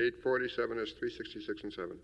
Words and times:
847 0.00 0.78
is 0.78 0.92
366 0.92 1.62
and 1.62 1.72
7. 1.74 1.98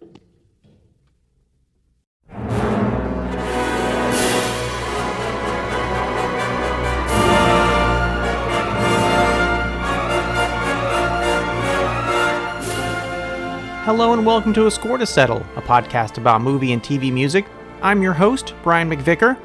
Hello 13.87 14.13
and 14.13 14.27
welcome 14.27 14.53
to 14.53 14.67
A 14.67 14.71
Score 14.71 14.99
to 14.99 15.07
Settle, 15.07 15.39
a 15.57 15.63
podcast 15.63 16.19
about 16.19 16.43
movie 16.43 16.75
and 16.75 16.83
TV 16.83 17.11
music. 17.11 17.47
I'm 17.81 18.03
your 18.03 18.13
host, 18.13 18.53
Brian 18.63 18.91
McVicker. 18.91 19.39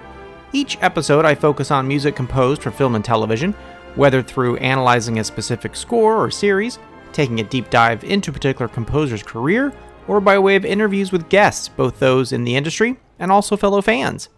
Each 0.52 0.78
episode, 0.82 1.24
I 1.24 1.36
focus 1.36 1.72
on 1.72 1.88
music 1.88 2.18
composed 2.18 2.62
for 2.62 2.72
film 2.72 2.96
and 2.96 3.06
television, 3.06 3.54
whether 3.96 4.22
through 4.22 4.58
analyzing 4.58 5.20
a 5.20 5.24
specific 5.24 5.74
score 5.74 6.22
or 6.22 6.30
series, 6.30 6.80
taking 7.14 7.40
a 7.40 7.44
deep 7.44 7.70
dive 7.70 8.04
into 8.04 8.32
a 8.32 8.34
particular 8.34 8.68
composer's 8.68 9.24
career, 9.24 9.74
or 10.08 10.20
by 10.20 10.38
way 10.40 10.56
of 10.56 10.66
interviews 10.66 11.12
with 11.12 11.30
guests, 11.30 11.68
both 11.68 12.00
those 12.00 12.32
in 12.32 12.44
the 12.44 12.56
industry 12.56 12.98
and 13.20 13.32
also 13.32 13.56
fellow 13.56 13.82
fans. 13.82 14.30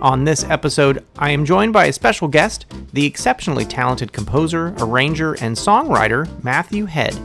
On 0.00 0.24
this 0.24 0.44
episode, 0.44 1.04
I 1.18 1.30
am 1.30 1.44
joined 1.44 1.74
by 1.74 1.86
a 1.86 1.92
special 1.92 2.26
guest, 2.26 2.64
the 2.94 3.04
exceptionally 3.04 3.66
talented 3.66 4.12
composer, 4.12 4.74
arranger, 4.78 5.34
and 5.34 5.54
songwriter 5.54 6.26
Matthew 6.42 6.86
Head. 6.86 7.18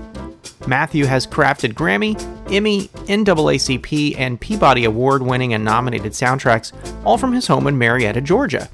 Matthew 0.67 1.05
has 1.05 1.25
crafted 1.25 1.73
Grammy, 1.73 2.19
Emmy, 2.51 2.87
NAACP, 3.07 4.17
and 4.17 4.41
Peabody 4.41 4.83
Award 4.85 5.21
winning 5.21 5.53
and 5.53 5.63
nominated 5.63 6.11
soundtracks, 6.11 6.73
all 7.05 7.17
from 7.17 7.31
his 7.31 7.47
home 7.47 7.67
in 7.67 7.77
Marietta, 7.77 8.19
Georgia. 8.19 8.69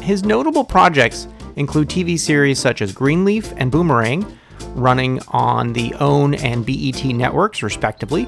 His 0.00 0.24
notable 0.24 0.64
projects 0.64 1.28
include 1.56 1.88
TV 1.88 2.18
series 2.18 2.58
such 2.58 2.80
as 2.80 2.92
Greenleaf 2.92 3.52
and 3.56 3.70
Boomerang, 3.70 4.38
running 4.74 5.20
on 5.28 5.72
the 5.72 5.94
OWN 6.00 6.34
and 6.34 6.64
BET 6.64 7.04
networks, 7.04 7.62
respectively, 7.62 8.26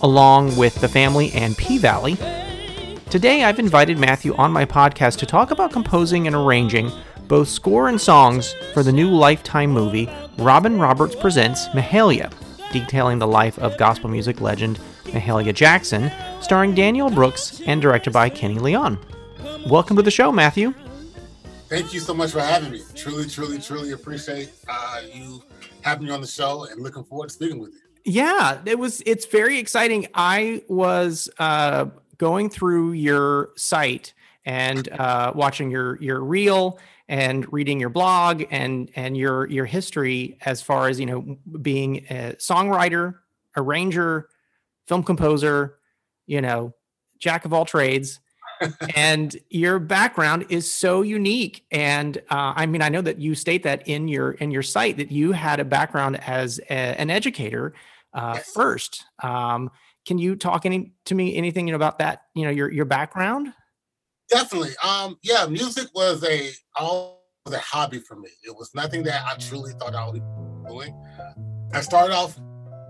along 0.00 0.56
with 0.56 0.74
The 0.76 0.88
Family 0.88 1.32
and 1.32 1.56
P 1.56 1.78
Valley. 1.78 2.16
Today, 3.10 3.44
I've 3.44 3.58
invited 3.58 3.98
Matthew 3.98 4.34
on 4.34 4.52
my 4.52 4.64
podcast 4.64 5.18
to 5.18 5.26
talk 5.26 5.50
about 5.50 5.72
composing 5.72 6.26
and 6.26 6.34
arranging 6.34 6.90
both 7.28 7.48
score 7.48 7.88
and 7.88 8.00
songs 8.00 8.54
for 8.72 8.82
the 8.82 8.92
new 8.92 9.10
Lifetime 9.10 9.70
movie, 9.70 10.08
Robin 10.38 10.78
Roberts 10.78 11.14
Presents 11.14 11.68
Mahalia, 11.68 12.32
detailing 12.72 13.18
the 13.18 13.26
life 13.26 13.58
of 13.58 13.78
gospel 13.78 14.10
music 14.10 14.40
legend 14.40 14.78
Mahalia 15.04 15.54
Jackson, 15.54 16.10
starring 16.40 16.74
Danielle 16.74 17.10
Brooks 17.10 17.60
and 17.66 17.80
directed 17.80 18.12
by 18.12 18.28
Kenny 18.28 18.58
Leon. 18.58 18.98
Welcome 19.66 19.96
to 19.96 20.02
the 20.02 20.10
show, 20.10 20.30
Matthew. 20.30 20.74
Thank 21.68 21.92
you 21.92 22.00
so 22.00 22.14
much 22.14 22.30
for 22.30 22.40
having 22.40 22.70
me. 22.70 22.82
Truly, 22.94 23.26
truly, 23.26 23.58
truly 23.58 23.92
appreciate 23.92 24.50
uh, 24.68 25.00
you 25.12 25.42
having 25.86 26.06
me 26.06 26.12
on 26.12 26.20
the 26.20 26.26
show 26.26 26.64
and 26.64 26.82
looking 26.82 27.04
forward 27.04 27.28
to 27.28 27.34
speaking 27.34 27.58
with 27.58 27.72
you. 27.72 27.80
Yeah, 28.04 28.60
it 28.66 28.78
was. 28.78 29.02
It's 29.06 29.26
very 29.26 29.58
exciting. 29.58 30.06
I 30.14 30.62
was 30.68 31.28
uh, 31.38 31.86
going 32.18 32.50
through 32.50 32.92
your 32.92 33.50
site 33.56 34.14
and 34.44 34.88
uh, 34.92 35.32
watching 35.34 35.70
your 35.70 36.00
your 36.00 36.20
reel 36.22 36.78
and 37.08 37.50
reading 37.52 37.80
your 37.80 37.88
blog 37.88 38.44
and 38.50 38.90
and 38.94 39.16
your 39.16 39.48
your 39.48 39.64
history 39.64 40.38
as 40.44 40.62
far 40.62 40.88
as 40.88 41.00
you 41.00 41.06
know 41.06 41.38
being 41.62 42.06
a 42.10 42.36
songwriter, 42.38 43.16
arranger, 43.56 44.28
film 44.86 45.02
composer, 45.02 45.78
you 46.26 46.40
know, 46.40 46.74
jack 47.18 47.44
of 47.44 47.52
all 47.52 47.64
trades. 47.64 48.20
And 48.94 49.36
your 49.50 49.78
background 49.78 50.46
is 50.48 50.72
so 50.72 51.02
unique. 51.02 51.64
And 51.70 52.18
uh, 52.30 52.52
i 52.56 52.66
mean 52.66 52.82
i 52.82 52.88
know 52.88 53.00
that 53.00 53.18
you 53.18 53.34
state 53.34 53.62
that 53.62 53.86
in 53.88 54.08
your 54.08 54.32
in 54.32 54.50
your 54.50 54.62
site 54.62 54.96
that 54.96 55.10
you 55.10 55.32
had 55.32 55.60
a 55.60 55.64
background 55.64 56.20
as 56.26 56.58
a, 56.70 56.72
an 56.72 57.10
educator 57.10 57.74
uh, 58.14 58.32
yes. 58.36 58.50
first. 58.52 59.04
Um, 59.22 59.70
can 60.06 60.18
you 60.18 60.36
talk 60.36 60.64
any 60.66 60.92
to 61.04 61.14
me 61.14 61.36
anything 61.36 61.66
you 61.66 61.72
know, 61.72 61.76
about 61.76 61.98
that 61.98 62.22
you 62.34 62.44
know 62.44 62.50
your 62.50 62.70
your 62.70 62.84
background? 62.84 63.52
Definitely. 64.30 64.72
Um 64.82 65.18
yeah 65.22 65.46
music 65.46 65.88
was 65.94 66.24
a 66.24 66.50
all 66.76 67.24
was 67.44 67.54
a 67.54 67.60
hobby 67.60 68.00
for 68.00 68.16
me. 68.16 68.30
It 68.42 68.54
was 68.56 68.74
nothing 68.74 69.02
that 69.04 69.22
i 69.26 69.36
truly 69.36 69.72
thought 69.72 69.94
i 69.94 70.06
would 70.06 70.14
be 70.14 70.68
doing. 70.68 70.94
I 71.72 71.80
started 71.80 72.14
off 72.14 72.38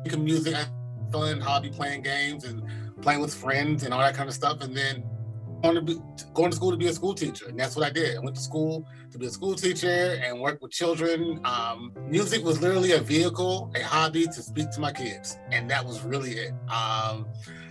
making 0.04 0.24
music 0.24 0.54
fun 1.10 1.40
hobby 1.40 1.70
playing 1.70 2.02
games 2.02 2.44
and 2.44 2.62
playing 3.02 3.20
with 3.20 3.34
friends 3.34 3.84
and 3.84 3.92
all 3.92 4.00
that 4.00 4.14
kind 4.14 4.28
of 4.28 4.34
stuff. 4.34 4.60
And 4.62 4.76
then 4.76 5.04
going 5.72 5.86
to 5.86 5.94
be 5.94 6.00
going 6.34 6.50
to 6.50 6.56
school 6.56 6.70
to 6.70 6.76
be 6.76 6.86
a 6.86 6.92
school 6.92 7.14
teacher, 7.14 7.48
and 7.48 7.58
that's 7.58 7.76
what 7.76 7.86
I 7.86 7.90
did. 7.90 8.16
I 8.16 8.20
went 8.20 8.36
to 8.36 8.42
school 8.42 8.86
to 9.10 9.18
be 9.18 9.26
a 9.26 9.30
school 9.30 9.54
teacher 9.54 10.20
and 10.24 10.40
work 10.40 10.60
with 10.62 10.70
children. 10.70 11.40
Um, 11.44 11.92
music 12.08 12.44
was 12.44 12.60
literally 12.60 12.92
a 12.92 13.00
vehicle, 13.00 13.70
a 13.74 13.82
hobby 13.82 14.24
to 14.26 14.42
speak 14.42 14.70
to 14.72 14.80
my 14.80 14.92
kids, 14.92 15.38
and 15.50 15.68
that 15.70 15.84
was 15.84 16.02
really 16.02 16.32
it. 16.32 16.52
Um, 16.70 17.26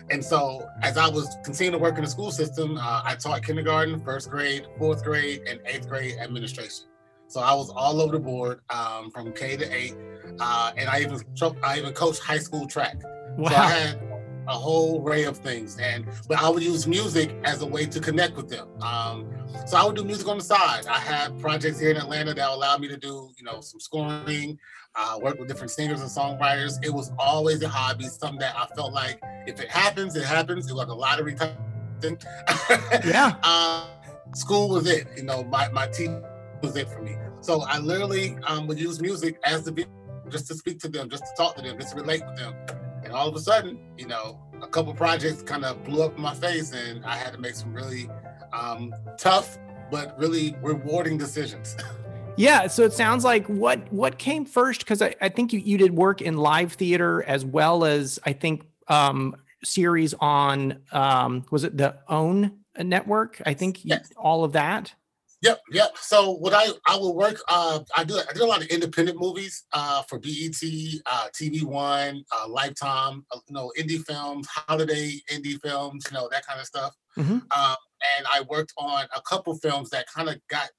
and 0.09 0.23
so, 0.23 0.67
as 0.83 0.97
I 0.97 1.07
was 1.09 1.37
continuing 1.43 1.79
to 1.79 1.83
work 1.83 1.97
in 1.97 2.03
the 2.03 2.09
school 2.09 2.31
system, 2.31 2.77
uh, 2.77 3.01
I 3.03 3.15
taught 3.15 3.43
kindergarten, 3.43 3.99
first 3.99 4.29
grade, 4.29 4.67
fourth 4.77 5.03
grade, 5.03 5.41
and 5.47 5.59
eighth 5.65 5.89
grade 5.89 6.15
administration. 6.19 6.85
So 7.27 7.41
I 7.41 7.53
was 7.55 7.71
all 7.71 8.01
over 8.01 8.11
the 8.11 8.19
board 8.19 8.59
um, 8.69 9.09
from 9.09 9.33
K 9.33 9.57
to 9.57 9.75
eight, 9.75 9.95
uh, 10.39 10.71
and 10.77 10.87
I 10.87 11.01
even 11.01 11.19
I 11.63 11.79
even 11.79 11.93
coached 11.93 12.21
high 12.21 12.37
school 12.37 12.67
track. 12.67 13.01
Wow. 13.37 13.49
So 13.49 13.55
I 13.55 13.69
had 13.69 14.04
a 14.47 14.53
whole 14.53 15.01
array 15.01 15.23
of 15.23 15.37
things. 15.37 15.77
And 15.79 16.05
but 16.27 16.41
I 16.41 16.49
would 16.49 16.63
use 16.63 16.87
music 16.87 17.35
as 17.43 17.61
a 17.61 17.65
way 17.65 17.85
to 17.85 17.99
connect 17.99 18.35
with 18.35 18.49
them. 18.49 18.67
Um, 18.81 19.27
so 19.65 19.77
I 19.77 19.85
would 19.85 19.95
do 19.95 20.03
music 20.03 20.27
on 20.27 20.37
the 20.37 20.43
side. 20.43 20.85
I 20.87 20.99
had 20.99 21.39
projects 21.39 21.79
here 21.79 21.91
in 21.91 21.97
Atlanta 21.97 22.33
that 22.33 22.49
allowed 22.49 22.81
me 22.81 22.87
to 22.89 22.97
do, 22.97 23.29
you 23.37 23.43
know, 23.43 23.61
some 23.61 23.79
scoring, 23.79 24.59
uh, 24.95 25.19
work 25.21 25.39
with 25.39 25.47
different 25.47 25.71
singers 25.71 26.01
and 26.01 26.09
songwriters. 26.09 26.83
It 26.83 26.93
was 26.93 27.11
always 27.17 27.61
a 27.63 27.69
hobby, 27.69 28.05
something 28.05 28.39
that 28.39 28.55
I 28.55 28.67
felt 28.75 28.93
like 28.93 29.19
if 29.47 29.59
it 29.59 29.69
happens, 29.69 30.15
it 30.15 30.25
happens. 30.25 30.69
It 30.69 30.73
was 30.73 30.79
like 30.79 30.87
a 30.87 30.93
lottery 30.93 31.35
type 31.35 31.57
thing. 32.01 32.17
yeah. 33.05 33.35
uh, 33.43 33.87
school 34.33 34.69
was 34.69 34.87
it. 34.87 35.07
You 35.17 35.23
know, 35.23 35.43
my 35.43 35.69
my 35.69 35.87
team 35.87 36.21
was 36.61 36.75
it 36.75 36.89
for 36.89 37.01
me. 37.01 37.15
So 37.41 37.61
I 37.61 37.79
literally 37.79 38.37
um, 38.47 38.67
would 38.67 38.79
use 38.79 39.01
music 39.01 39.39
as 39.43 39.63
the 39.63 39.85
just 40.29 40.47
to 40.47 40.55
speak 40.55 40.79
to 40.79 40.87
them, 40.87 41.09
just 41.09 41.23
to 41.23 41.29
talk 41.37 41.55
to 41.55 41.61
them, 41.61 41.77
just 41.77 41.91
to 41.91 42.01
relate 42.01 42.25
with 42.25 42.37
them 42.37 42.55
all 43.15 43.27
of 43.27 43.35
a 43.35 43.39
sudden, 43.39 43.79
you 43.97 44.07
know, 44.07 44.39
a 44.61 44.67
couple 44.67 44.93
projects 44.93 45.41
kind 45.41 45.65
of 45.65 45.83
blew 45.83 46.03
up 46.03 46.15
in 46.15 46.21
my 46.21 46.33
face, 46.33 46.73
and 46.73 47.05
I 47.05 47.15
had 47.15 47.33
to 47.33 47.39
make 47.39 47.55
some 47.55 47.73
really 47.73 48.09
um, 48.53 48.93
tough 49.17 49.57
but 49.91 50.17
really 50.19 50.55
rewarding 50.61 51.17
decisions. 51.17 51.75
Yeah, 52.37 52.67
so 52.67 52.83
it 52.83 52.91
sounds 52.91 53.23
like 53.23 53.47
what 53.47 53.91
what 53.93 54.17
came 54.17 54.45
first 54.45 54.81
because 54.81 55.01
I, 55.01 55.15
I 55.21 55.29
think 55.29 55.53
you, 55.53 55.59
you 55.59 55.77
did 55.77 55.93
work 55.93 56.21
in 56.21 56.35
live 56.35 56.73
theater 56.73 57.23
as 57.23 57.45
well 57.45 57.85
as 57.85 58.19
I 58.25 58.33
think 58.33 58.65
um, 58.89 59.37
series 59.63 60.13
on 60.19 60.81
um, 60.91 61.45
was 61.49 61.63
it 61.63 61.77
the 61.77 61.95
OWN 62.09 62.51
network? 62.77 63.41
I 63.45 63.53
think 63.53 63.85
yes. 63.85 64.09
all 64.17 64.43
of 64.43 64.51
that. 64.51 64.93
Yep, 65.45 65.61
yep. 65.71 65.97
So 66.01 66.31
what 66.31 66.53
I 66.55 66.69
I 66.87 66.97
will 66.97 67.15
work. 67.15 67.39
Uh, 67.47 67.79
I 67.95 68.03
do 68.03 68.17
I 68.17 68.33
did 68.33 68.41
a 68.41 68.45
lot 68.45 68.63
of 68.63 68.67
independent 68.69 69.19
movies 69.19 69.65
uh, 69.73 70.01
for 70.03 70.17
BET, 70.17 70.59
uh, 71.05 71.27
TV 71.39 71.61
One, 71.61 72.23
uh, 72.35 72.47
Lifetime. 72.47 73.23
Uh, 73.31 73.37
you 73.47 73.53
know, 73.53 73.71
indie 73.77 74.03
films, 74.03 74.47
holiday 74.47 75.13
indie 75.31 75.61
films. 75.61 76.05
You 76.09 76.17
know 76.17 76.27
that 76.31 76.47
kind 76.47 76.59
of 76.59 76.65
stuff. 76.65 76.95
Mm-hmm. 77.15 77.33
Um, 77.33 77.75
and 78.17 78.25
I 78.33 78.41
worked 78.49 78.73
on 78.77 79.05
a 79.15 79.21
couple 79.21 79.55
films 79.57 79.91
that 79.91 80.07
kind 80.13 80.29
of 80.29 80.35
got, 80.49 80.69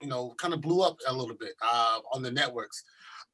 you 0.00 0.08
know, 0.08 0.34
kind 0.38 0.54
of 0.54 0.60
blew 0.60 0.82
up 0.82 0.96
a 1.06 1.12
little 1.12 1.36
bit 1.36 1.54
uh, 1.60 1.98
on 2.12 2.22
the 2.22 2.30
networks, 2.30 2.82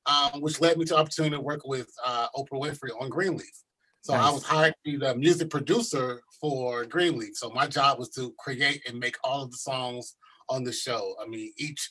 um, 0.06 0.41
which 0.41 0.60
led 0.60 0.78
me 0.78 0.87
to 0.87 0.97
opportunity 0.97 1.37
to 1.37 1.41
work 1.41 1.66
with 1.66 1.88
uh, 2.04 2.28
Oprah 2.34 2.60
Winfrey 2.62 2.91
on 2.98 3.10
Greenleaf. 3.10 3.53
So 4.00 4.15
nice. 4.15 4.27
I 4.27 4.31
was 4.31 4.43
hired 4.43 4.72
to 4.72 4.91
be 4.91 4.97
the 4.97 5.15
music 5.16 5.50
producer 5.50 6.22
for 6.41 6.87
Greenleaf. 6.87 7.37
So 7.37 7.50
my 7.50 7.66
job 7.66 7.98
was 7.98 8.09
to 8.10 8.34
create 8.38 8.81
and 8.88 8.98
make 8.98 9.16
all 9.22 9.43
of 9.43 9.50
the 9.50 9.59
songs 9.59 10.16
on 10.48 10.64
the 10.64 10.72
show. 10.72 11.14
I 11.22 11.28
mean, 11.28 11.53
each 11.56 11.91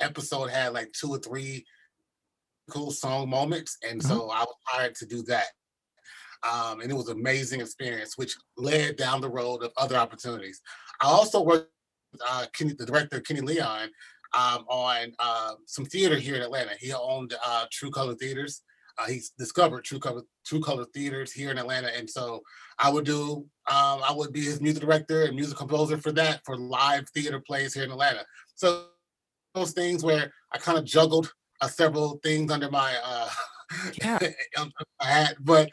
episode 0.00 0.50
had 0.50 0.72
like 0.72 0.92
two 0.92 1.10
or 1.10 1.18
three 1.18 1.64
cool 2.70 2.90
song 2.90 3.28
moments, 3.28 3.78
and 3.88 4.00
mm-hmm. 4.00 4.08
so 4.08 4.30
I 4.30 4.40
was 4.40 4.54
hired 4.64 4.94
to 4.96 5.06
do 5.06 5.22
that. 5.24 5.46
Um, 6.42 6.80
and 6.80 6.90
it 6.90 6.94
was 6.94 7.08
an 7.08 7.18
amazing 7.18 7.60
experience, 7.60 8.16
which 8.16 8.36
led 8.56 8.96
down 8.96 9.20
the 9.20 9.30
road 9.30 9.62
of 9.62 9.72
other 9.76 9.96
opportunities. 9.96 10.60
I 11.00 11.06
also 11.06 11.42
worked 11.42 11.70
with 12.12 12.20
uh, 12.28 12.46
Kenny, 12.52 12.74
the 12.78 12.86
director 12.86 13.20
Kenny 13.20 13.40
Leon 13.40 13.88
um, 14.34 14.64
on 14.68 15.12
uh, 15.18 15.54
some 15.66 15.86
theater 15.86 16.16
here 16.16 16.36
in 16.36 16.42
Atlanta. 16.42 16.72
He 16.78 16.92
owned 16.92 17.34
uh, 17.44 17.66
True 17.72 17.90
Color 17.90 18.14
Theaters. 18.14 18.62
Uh, 18.98 19.06
he's 19.06 19.30
discovered 19.38 19.84
True 19.84 19.98
Color 19.98 20.22
True 20.44 20.60
Color 20.60 20.86
Theaters 20.94 21.32
here 21.32 21.50
in 21.50 21.58
Atlanta, 21.58 21.90
and 21.96 22.08
so 22.08 22.42
I 22.78 22.90
would 22.90 23.04
do 23.04 23.46
um, 23.68 24.00
I 24.02 24.12
would 24.14 24.32
be 24.32 24.42
his 24.42 24.60
music 24.60 24.82
director 24.82 25.24
and 25.24 25.34
music 25.34 25.58
composer 25.58 25.98
for 25.98 26.12
that 26.12 26.40
for 26.44 26.56
live 26.56 27.08
theater 27.10 27.40
plays 27.40 27.74
here 27.74 27.84
in 27.84 27.90
Atlanta. 27.90 28.24
So 28.54 28.86
those 29.54 29.72
things 29.72 30.04
where 30.04 30.32
I 30.52 30.58
kind 30.58 30.78
of 30.78 30.84
juggled 30.84 31.32
uh, 31.60 31.68
several 31.68 32.20
things 32.22 32.50
under 32.50 32.70
my 32.70 32.94
uh, 33.04 33.28
yeah 34.02 34.18
hat, 35.00 35.36
but 35.40 35.68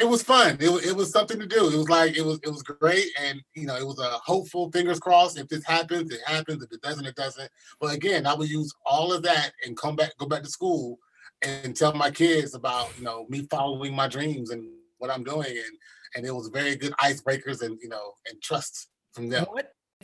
it 0.00 0.08
was 0.08 0.22
fun. 0.22 0.56
It, 0.60 0.70
it 0.86 0.96
was 0.96 1.12
something 1.12 1.38
to 1.38 1.46
do. 1.46 1.68
It 1.68 1.76
was 1.76 1.88
like 1.88 2.16
it 2.16 2.24
was 2.24 2.40
it 2.42 2.50
was 2.50 2.62
great, 2.62 3.06
and 3.20 3.40
you 3.54 3.66
know 3.66 3.76
it 3.76 3.86
was 3.86 3.98
a 3.98 4.18
hopeful. 4.24 4.70
Fingers 4.72 4.98
crossed. 4.98 5.38
If 5.38 5.48
this 5.48 5.64
happens, 5.64 6.12
it 6.12 6.20
happens. 6.26 6.62
If 6.62 6.72
it 6.72 6.82
doesn't, 6.82 7.06
it 7.06 7.14
doesn't. 7.14 7.50
But 7.80 7.94
again, 7.94 8.26
I 8.26 8.34
would 8.34 8.48
use 8.48 8.72
all 8.84 9.12
of 9.12 9.22
that 9.22 9.52
and 9.64 9.76
come 9.76 9.96
back, 9.96 10.16
go 10.18 10.26
back 10.26 10.42
to 10.42 10.48
school, 10.48 10.98
and 11.46 11.76
tell 11.76 11.92
my 11.94 12.10
kids 12.10 12.54
about 12.54 12.96
you 12.98 13.04
know 13.04 13.26
me 13.28 13.46
following 13.50 13.94
my 13.94 14.08
dreams 14.08 14.50
and 14.50 14.68
what 14.98 15.10
I'm 15.10 15.24
doing, 15.24 15.48
and 15.48 15.78
and 16.14 16.26
it 16.26 16.34
was 16.34 16.48
very 16.48 16.76
good 16.76 16.92
icebreakers 16.92 17.62
and 17.62 17.78
you 17.82 17.88
know 17.88 18.12
and 18.28 18.40
trust 18.42 18.88
from 19.12 19.28
them. 19.28 19.46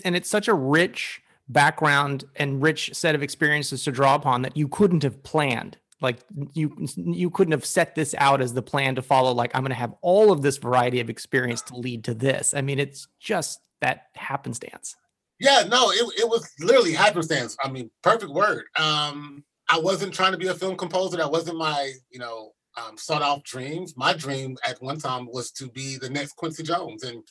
And 0.04 0.16
it's 0.16 0.30
such 0.30 0.48
a 0.48 0.54
rich 0.54 1.22
background 1.48 2.24
and 2.36 2.62
rich 2.62 2.94
set 2.94 3.14
of 3.14 3.22
experiences 3.22 3.84
to 3.84 3.90
draw 3.90 4.14
upon 4.14 4.42
that 4.42 4.56
you 4.56 4.68
couldn't 4.68 5.02
have 5.02 5.22
planned. 5.22 5.76
Like 6.00 6.18
you 6.54 6.74
you 6.96 7.28
couldn't 7.28 7.52
have 7.52 7.66
set 7.66 7.94
this 7.94 8.14
out 8.16 8.40
as 8.40 8.54
the 8.54 8.62
plan 8.62 8.94
to 8.94 9.02
follow 9.02 9.32
like 9.32 9.50
i'm 9.54 9.60
going 9.62 9.68
to 9.68 9.74
have 9.74 9.94
all 10.00 10.32
of 10.32 10.40
this 10.40 10.56
variety 10.56 11.00
of 11.00 11.10
experience 11.10 11.60
to 11.62 11.76
lead 11.76 12.04
to 12.04 12.14
this. 12.14 12.54
I 12.54 12.62
mean 12.62 12.78
it's 12.78 13.08
just 13.18 13.60
that 13.82 14.06
happenstance. 14.14 14.96
Yeah 15.38 15.64
no 15.68 15.90
it, 15.90 16.20
it 16.20 16.28
was 16.28 16.50
literally 16.60 16.94
happenstance. 16.94 17.56
I 17.62 17.70
mean 17.70 17.90
perfect 18.02 18.32
word. 18.32 18.64
Um 18.76 19.44
i 19.70 19.78
wasn't 19.78 20.12
trying 20.12 20.32
to 20.32 20.38
be 20.38 20.48
a 20.48 20.54
film 20.54 20.76
composer 20.76 21.16
that 21.16 21.30
wasn't 21.30 21.56
my 21.56 21.92
you 22.10 22.18
know 22.18 22.52
um, 22.76 22.96
sought 22.96 23.20
off 23.22 23.42
dreams 23.42 23.96
my 23.96 24.12
dream 24.12 24.56
at 24.66 24.80
one 24.80 24.98
time 24.98 25.26
was 25.26 25.50
to 25.50 25.68
be 25.70 25.96
the 25.96 26.08
next 26.08 26.32
quincy 26.36 26.62
jones 26.62 27.02
and 27.02 27.22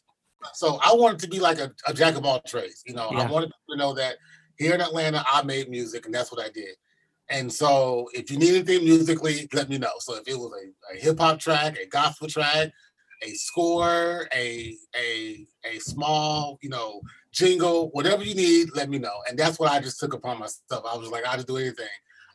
so 0.54 0.80
I 0.84 0.94
wanted 0.94 1.20
to 1.20 1.28
be 1.28 1.40
like 1.40 1.60
a, 1.60 1.72
a 1.88 1.94
jack 1.94 2.16
of 2.16 2.26
all 2.26 2.42
trades. 2.42 2.84
You 2.86 2.94
know, 2.94 3.10
yeah. 3.12 3.20
I 3.20 3.32
wanted 3.32 3.52
to 3.70 3.78
know 3.78 3.94
that 3.94 4.18
here 4.58 4.74
in 4.74 4.82
Atlanta, 4.82 5.24
I 5.32 5.44
made 5.44 5.70
music, 5.70 6.06
and 6.06 6.14
that's 6.14 6.32
what 6.32 6.44
I 6.44 6.50
did. 6.50 6.76
And 7.30 7.52
so, 7.52 8.10
if 8.14 8.32
you 8.32 8.38
need 8.38 8.56
anything 8.56 8.84
musically, 8.84 9.48
let 9.54 9.70
me 9.70 9.78
know. 9.78 9.92
So, 10.00 10.16
if 10.16 10.28
it 10.28 10.38
was 10.38 10.52
a, 10.54 10.96
a 10.96 11.00
hip 11.00 11.20
hop 11.20 11.40
track, 11.40 11.78
a 11.78 11.88
gospel 11.88 12.28
track, 12.28 12.72
a 13.22 13.30
score, 13.32 14.28
a 14.34 14.76
a 14.96 15.46
a 15.66 15.80
small, 15.80 16.58
you 16.62 16.70
know, 16.70 17.02
jingle, 17.32 17.90
whatever 17.92 18.24
you 18.24 18.34
need, 18.34 18.70
let 18.76 18.90
me 18.90 18.98
know. 18.98 19.20
And 19.30 19.38
that's 19.38 19.60
what 19.60 19.72
I 19.72 19.80
just 19.80 20.00
took 20.00 20.14
upon 20.14 20.40
myself. 20.40 20.86
I 20.90 20.98
was 20.98 21.10
like, 21.10 21.26
I'll 21.26 21.36
just 21.36 21.48
do 21.48 21.58
anything, 21.58 21.88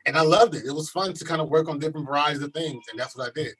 and 0.06 0.16
I 0.16 0.22
loved 0.22 0.54
it. 0.54 0.64
It 0.66 0.72
was 0.72 0.90
fun 0.90 1.12
to 1.14 1.24
kind 1.24 1.40
of 1.40 1.48
work 1.48 1.68
on 1.68 1.78
different 1.78 2.06
varieties 2.06 2.42
of 2.42 2.52
things, 2.52 2.84
and 2.90 2.98
that's 2.98 3.16
what 3.16 3.28
I 3.28 3.30
did. 3.34 3.54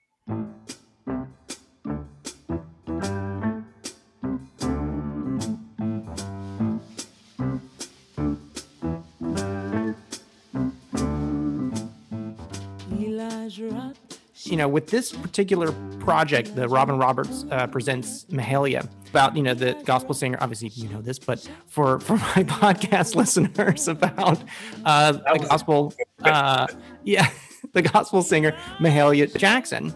you 14.54 14.58
know, 14.58 14.68
with 14.68 14.86
this 14.86 15.10
particular 15.10 15.72
project, 15.98 16.54
the 16.54 16.68
Robin 16.68 16.96
Roberts 16.96 17.44
uh, 17.50 17.66
presents 17.66 18.24
Mahalia, 18.26 18.88
about 19.08 19.36
you 19.36 19.42
know 19.42 19.54
the 19.54 19.74
gospel 19.84 20.14
singer. 20.14 20.38
Obviously, 20.40 20.68
you 20.68 20.88
know 20.90 21.00
this, 21.00 21.18
but 21.18 21.48
for 21.66 21.98
for 21.98 22.16
my 22.16 22.44
podcast 22.44 23.16
listeners, 23.16 23.88
about 23.88 24.40
uh, 24.84 25.12
the 25.12 25.46
gospel, 25.48 25.92
uh, 26.24 26.66
yeah, 27.04 27.28
the 27.72 27.82
gospel 27.82 28.22
singer 28.22 28.52
Mahalia 28.78 29.34
Jackson. 29.36 29.94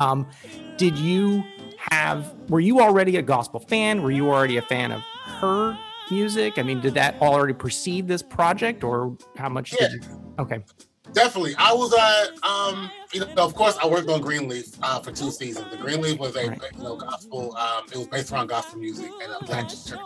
Um, 0.00 0.28
did 0.76 0.96
you 0.98 1.44
have? 1.76 2.34
Were 2.48 2.60
you 2.60 2.80
already 2.80 3.16
a 3.16 3.22
gospel 3.22 3.60
fan? 3.60 4.02
Were 4.02 4.10
you 4.10 4.30
already 4.30 4.56
a 4.56 4.62
fan 4.62 4.92
of 4.92 5.02
her 5.24 5.78
music? 6.10 6.58
I 6.58 6.62
mean, 6.62 6.80
did 6.80 6.94
that 6.94 7.20
already 7.20 7.54
precede 7.54 8.08
this 8.08 8.22
project, 8.22 8.84
or 8.84 9.16
how 9.36 9.48
much 9.48 9.74
yeah. 9.80 9.88
did 9.88 10.04
you? 10.04 10.34
Okay. 10.38 10.64
Definitely. 11.12 11.54
I 11.58 11.72
was 11.72 11.92
uh 11.92 12.26
um 12.46 12.90
you 13.12 13.20
know 13.20 13.44
of 13.44 13.54
course 13.54 13.76
I 13.82 13.86
worked 13.86 14.08
on 14.08 14.20
Greenleaf 14.20 14.76
uh, 14.82 15.00
for 15.00 15.10
two 15.12 15.30
seasons. 15.30 15.70
The 15.70 15.76
Greenleaf 15.76 16.18
was 16.18 16.36
a 16.36 16.48
right. 16.48 16.62
you 16.76 16.82
know 16.82 16.96
gospel 16.96 17.54
um 17.56 17.84
it 17.92 17.98
was 17.98 18.06
based 18.06 18.32
around 18.32 18.46
gospel 18.46 18.78
music 18.78 19.10
and 19.22 19.32
a 19.32 19.44
black 19.44 19.68
church 19.68 19.98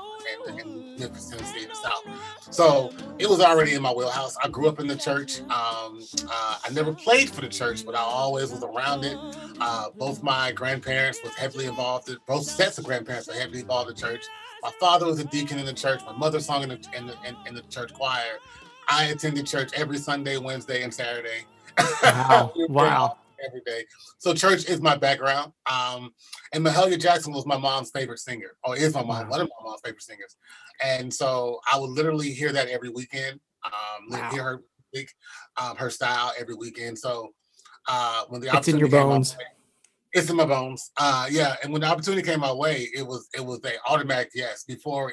in, 0.49 0.59
in 0.59 0.99
Memphis, 0.99 1.29
Tennessee 1.29 1.63
in 1.63 1.69
the 1.69 1.75
South. 1.75 2.03
So 2.51 2.93
it 3.19 3.29
was 3.29 3.41
already 3.41 3.75
in 3.75 3.83
my 3.83 3.93
wheelhouse. 3.93 4.37
I 4.43 4.49
grew 4.49 4.69
up 4.69 4.81
in 4.81 4.89
the 4.89 4.97
church. 4.97 5.41
Um 5.43 6.03
uh, 6.29 6.59
I 6.65 6.71
never 6.73 6.93
played 6.93 7.31
for 7.31 7.43
the 7.43 7.49
church, 7.49 7.87
but 7.87 7.95
I 7.95 8.01
always 8.01 8.51
was 8.51 8.65
around 8.65 9.05
it. 9.05 9.17
Uh, 9.61 9.91
both 9.97 10.23
my 10.23 10.51
grandparents 10.53 11.21
was 11.23 11.35
heavily 11.35 11.67
involved. 11.67 12.09
In, 12.09 12.17
both 12.27 12.45
sets 12.45 12.79
of 12.79 12.85
grandparents 12.85 13.29
were 13.29 13.35
heavily 13.35 13.61
involved 13.61 13.91
in 13.91 13.95
the 13.97 14.01
church. 14.01 14.25
My 14.63 14.73
father 14.81 15.07
was 15.07 15.21
a 15.21 15.25
deacon 15.25 15.59
in 15.59 15.67
the 15.67 15.73
church. 15.73 16.01
My 16.05 16.13
mother 16.13 16.41
sung 16.41 16.65
in 16.65 16.71
the 16.71 16.81
in 16.97 17.07
the, 17.07 17.15
in, 17.25 17.37
in 17.47 17.55
the 17.55 17.63
church 17.63 17.93
choir. 17.93 18.39
I 18.89 19.05
attended 19.05 19.47
church 19.47 19.73
every 19.75 19.99
Sunday, 19.99 20.37
Wednesday, 20.37 20.83
and 20.83 20.93
Saturday. 20.93 21.47
Wow. 22.03 22.53
wow. 22.69 23.19
Every 23.47 23.61
day. 23.67 23.85
So 24.19 24.33
church 24.33 24.69
is 24.69 24.81
my 24.81 24.97
background. 24.97 25.53
Um, 25.71 26.13
and 26.53 26.65
Mahalia 26.65 26.99
Jackson 26.99 27.33
was 27.33 27.47
my 27.47 27.59
mom's 27.59 27.91
favorite 27.91 28.19
singer, 28.19 28.57
or 28.65 28.77
is 28.77 28.95
my 28.95 29.03
mom, 29.03 29.25
wow. 29.25 29.31
one 29.31 29.41
of 29.43 29.49
my 29.61 29.69
mom's 29.69 29.81
favorite 29.85 30.03
singers. 30.03 30.37
And 30.83 31.13
so 31.13 31.61
I 31.71 31.79
would 31.79 31.91
literally 31.91 32.31
hear 32.31 32.53
that 32.53 32.69
every 32.69 32.89
weekend. 32.89 33.41
Um, 33.65 34.11
wow. 34.11 34.31
hear 34.31 34.43
her 34.43 34.63
speak, 34.95 35.11
um, 35.61 35.77
her 35.77 35.91
style 35.91 36.33
every 36.39 36.55
weekend. 36.55 36.99
So 36.99 37.33
uh, 37.89 38.25
when 38.29 38.41
the 38.41 38.51
it's 38.53 38.69
in 38.69 38.79
your 38.79 38.89
bones. 38.89 39.37
It's 40.13 40.31
in 40.31 40.37
my 40.37 40.47
bones. 40.47 40.93
Uh, 40.97 41.27
yeah, 41.31 41.57
and 41.63 41.73
when 41.73 41.83
the 41.83 41.89
opportunity 41.89 42.23
came 42.23 42.41
my 42.41 42.53
way, 42.53 42.89
it 42.95 43.07
was 43.07 43.29
it 43.35 43.45
was 43.45 43.61
a 43.65 43.73
automatic 43.91 44.31
yes. 44.35 44.65
Before 44.65 45.13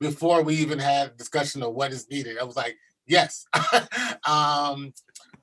before 0.00 0.42
we 0.42 0.54
even 0.56 0.78
had 0.78 1.16
discussion 1.16 1.62
of 1.62 1.74
what 1.74 1.92
is 1.92 2.08
needed, 2.10 2.38
I 2.38 2.44
was 2.44 2.56
like, 2.56 2.76
Yes. 3.06 3.46
um, 4.28 4.92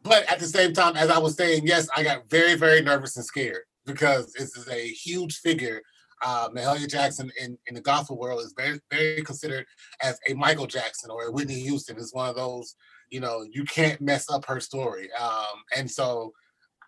but 0.03 0.29
at 0.31 0.39
the 0.39 0.47
same 0.47 0.73
time, 0.73 0.95
as 0.95 1.09
I 1.09 1.19
was 1.19 1.35
saying, 1.35 1.63
yes, 1.65 1.87
I 1.95 2.03
got 2.03 2.29
very, 2.29 2.55
very 2.55 2.81
nervous 2.81 3.15
and 3.17 3.25
scared 3.25 3.63
because 3.85 4.33
this 4.33 4.55
is 4.57 4.67
a 4.67 4.87
huge 4.87 5.39
figure. 5.39 5.81
Uh, 6.23 6.49
Mahalia 6.49 6.87
Jackson 6.87 7.31
in, 7.39 7.57
in 7.67 7.75
the 7.75 7.81
gospel 7.81 8.17
world 8.17 8.41
is 8.41 8.53
very, 8.55 8.79
very 8.91 9.23
considered 9.23 9.65
as 10.01 10.19
a 10.29 10.33
Michael 10.33 10.67
Jackson 10.67 11.09
or 11.09 11.25
a 11.25 11.31
Whitney 11.31 11.59
Houston. 11.61 11.97
Is 11.97 12.13
one 12.13 12.29
of 12.29 12.35
those, 12.35 12.75
you 13.09 13.19
know, 13.19 13.43
you 13.49 13.63
can't 13.63 13.99
mess 14.01 14.29
up 14.29 14.45
her 14.45 14.59
story. 14.59 15.09
Um, 15.19 15.63
and 15.75 15.89
so 15.89 16.33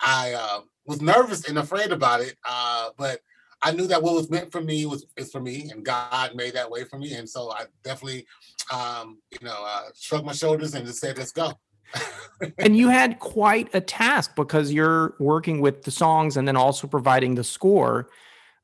I 0.02 0.34
uh, 0.34 0.62
was 0.86 1.02
nervous 1.02 1.48
and 1.48 1.58
afraid 1.58 1.92
about 1.92 2.22
it, 2.22 2.36
uh, 2.48 2.90
but 2.98 3.22
I 3.63 3.71
knew 3.71 3.88
that 3.88 4.04
what 4.04 4.13
was 4.13 4.30
meant 4.30 4.51
for 4.51 4.62
me 4.62 4.86
was 4.86 5.06
is 5.18 5.31
for 5.31 5.39
me, 5.39 5.69
and 5.71 5.83
God 5.83 6.36
made 6.36 6.54
that 6.54 6.69
way 6.69 6.83
for 6.83 6.98
me. 6.98 7.13
And 7.13 7.30
so 7.30 7.51
I 7.51 7.65
definitely, 7.83 8.25
um, 8.71 9.19
you 9.31 9.48
know, 9.48 9.63
uh, 9.65 9.83
shrugged 9.98 10.25
my 10.25 10.33
shoulders 10.33 10.74
and 10.74 10.86
just 10.86 11.00
said, 11.00 11.18
"Let's 11.18 11.31
go." 11.31 11.54
and 12.57 12.75
you 12.75 12.89
had 12.89 13.19
quite 13.19 13.74
a 13.74 13.81
task 13.81 14.36
because 14.36 14.71
you're 14.71 15.15
working 15.19 15.62
with 15.62 15.83
the 15.83 15.92
songs 15.92 16.38
and 16.38 16.48
then 16.48 16.57
also 16.57 16.88
providing 16.88 17.36
the 17.36 17.44
score. 17.44 18.10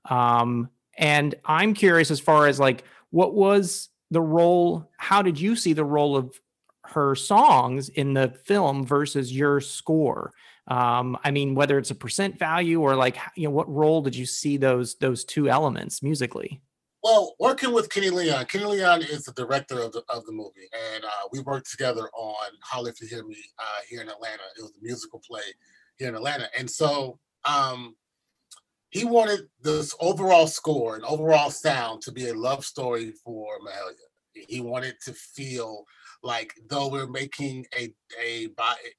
Um, 0.09 0.69
and 0.97 1.35
I'm 1.45 1.73
curious 1.73 2.11
as 2.11 2.19
far 2.19 2.47
as 2.47 2.59
like 2.59 2.83
what 3.11 3.33
was 3.33 3.89
the 4.11 4.21
role? 4.21 4.89
How 4.97 5.21
did 5.21 5.39
you 5.39 5.55
see 5.55 5.73
the 5.73 5.85
role 5.85 6.15
of 6.15 6.39
her 6.85 7.15
songs 7.15 7.89
in 7.89 8.13
the 8.13 8.29
film 8.45 8.85
versus 8.85 9.31
your 9.31 9.61
score? 9.61 10.33
Um, 10.69 11.17
i 11.23 11.31
mean 11.31 11.55
whether 11.55 11.77
it's 11.77 11.91
a 11.91 11.95
percent 11.95 12.37
value 12.37 12.81
or 12.81 12.95
like 12.95 13.17
you 13.35 13.45
know 13.45 13.51
what 13.51 13.69
role 13.73 14.01
did 14.01 14.15
you 14.15 14.25
see 14.25 14.57
those 14.57 14.95
those 14.95 15.23
two 15.23 15.49
elements 15.49 16.01
musically? 16.03 16.61
Well 17.03 17.35
working 17.39 17.73
with 17.73 17.89
kenny 17.89 18.09
leon 18.09 18.45
kenny 18.45 18.65
leon 18.65 19.01
is 19.01 19.23
the 19.23 19.33
director 19.33 19.79
of 19.79 19.91
the, 19.93 20.03
of 20.09 20.25
the 20.25 20.31
movie 20.31 20.69
and 20.93 21.03
uh, 21.03 21.27
we 21.31 21.39
worked 21.39 21.69
together 21.69 22.09
on 22.13 22.49
holla 22.63 22.89
if 22.89 23.01
you 23.01 23.07
hear 23.07 23.25
me 23.25 23.37
uh, 23.57 23.81
here 23.87 24.01
in 24.01 24.09
atlanta. 24.09 24.43
It 24.57 24.61
was 24.61 24.71
a 24.71 24.83
musical 24.83 25.21
play 25.27 25.47
here 25.97 26.09
in 26.09 26.15
atlanta 26.15 26.49
and 26.57 26.69
so 26.69 27.19
um, 27.45 27.95
he 28.89 29.05
wanted 29.05 29.41
this 29.61 29.95
overall 29.99 30.47
score 30.47 30.95
and 30.95 31.05
overall 31.05 31.51
sound 31.51 32.01
to 32.01 32.11
be 32.11 32.29
a 32.29 32.33
love 32.33 32.65
story 32.65 33.13
for 33.23 33.59
mahalia. 33.59 34.47
He 34.47 34.61
wanted 34.61 34.95
to 35.05 35.13
feel 35.13 35.85
like 36.23 36.53
though 36.69 36.87
we're 36.89 37.07
making 37.07 37.65
a 37.77 37.93
a 38.21 38.47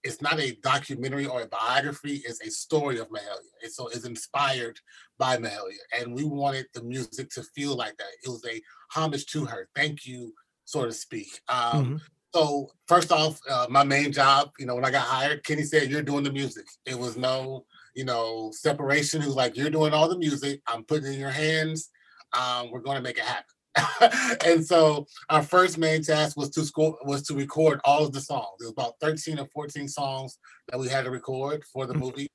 it's 0.03 0.23
not 0.23 0.41
a 0.41 0.57
documentary 0.62 1.27
or 1.27 1.43
a 1.43 1.47
biography 1.47 2.23
it's 2.25 2.41
a 2.41 2.50
story 2.50 2.99
of 2.99 3.09
mahalia 3.11 3.50
it's 3.61 3.77
so 3.77 3.89
it's 3.89 4.07
inspired 4.07 4.79
by 5.19 5.37
mahalia 5.37 5.77
and 5.99 6.15
we 6.15 6.25
wanted 6.25 6.67
the 6.75 6.83
music 6.83 7.29
to 7.31 7.43
feel 7.55 7.77
like 7.77 7.97
that. 7.99 8.09
It 8.25 8.29
was 8.29 8.45
a 8.47 8.61
homage 8.91 9.27
to 9.27 9.45
her 9.45 9.69
thank 9.75 10.07
you 10.07 10.33
so 10.65 10.85
to 10.85 10.93
speak. 10.93 11.29
Um 11.49 11.85
mm-hmm. 11.85 11.97
so 12.35 12.69
first 12.89 13.12
off 13.12 13.39
uh, 13.49 13.67
my 13.69 13.85
main 13.85 14.12
job 14.12 14.50
you 14.59 14.67
know 14.67 14.75
when 14.75 14.85
i 14.85 14.91
got 14.91 15.07
hired 15.07 15.45
kenny 15.45 15.62
said 15.62 15.91
you're 15.91 16.03
doing 16.03 16.25
the 16.25 16.33
music. 16.33 16.67
It 16.87 16.99
was 16.99 17.17
no 17.17 17.67
you 17.95 18.05
know 18.05 18.50
separation. 18.53 19.21
Who's 19.21 19.37
like 19.37 19.57
you're 19.57 19.71
doing 19.71 19.93
all 19.93 20.09
the 20.09 20.19
music. 20.19 20.62
I'm 20.67 20.85
putting 20.85 21.12
in 21.12 21.21
your 21.21 21.31
hands. 21.31 21.91
Um, 22.33 22.71
we're 22.71 22.81
going 22.81 22.97
to 22.97 23.03
make 23.03 23.19
it 23.19 23.25
happen 23.25 23.55
and 24.47 24.65
so 24.65 25.07
our 25.29 25.43
first 25.43 25.79
main 25.79 26.03
task 26.03 26.37
was 26.37 26.50
to 26.50 26.65
score 26.65 26.99
was 27.05 27.23
to 27.23 27.35
record 27.35 27.81
all 27.85 28.05
of 28.05 28.12
the 28.12 28.21
songs. 28.21 28.61
It 28.61 28.65
was 28.65 28.73
about 28.73 28.95
13 29.00 29.39
or 29.39 29.47
14 29.47 29.87
songs 29.89 30.39
that 30.69 30.79
we 30.79 30.89
had 30.89 31.05
to 31.05 31.11
record 31.11 31.65
for 31.73 31.87
the 31.87 31.95
mm-hmm. 31.95 32.03
movie. 32.03 32.29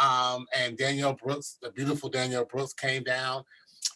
Um, 0.00 0.46
and 0.56 0.76
Danielle 0.76 1.14
Brooks, 1.14 1.58
the 1.62 1.70
beautiful 1.70 2.08
Danielle 2.08 2.44
Brooks, 2.44 2.72
came 2.72 3.02
down 3.02 3.44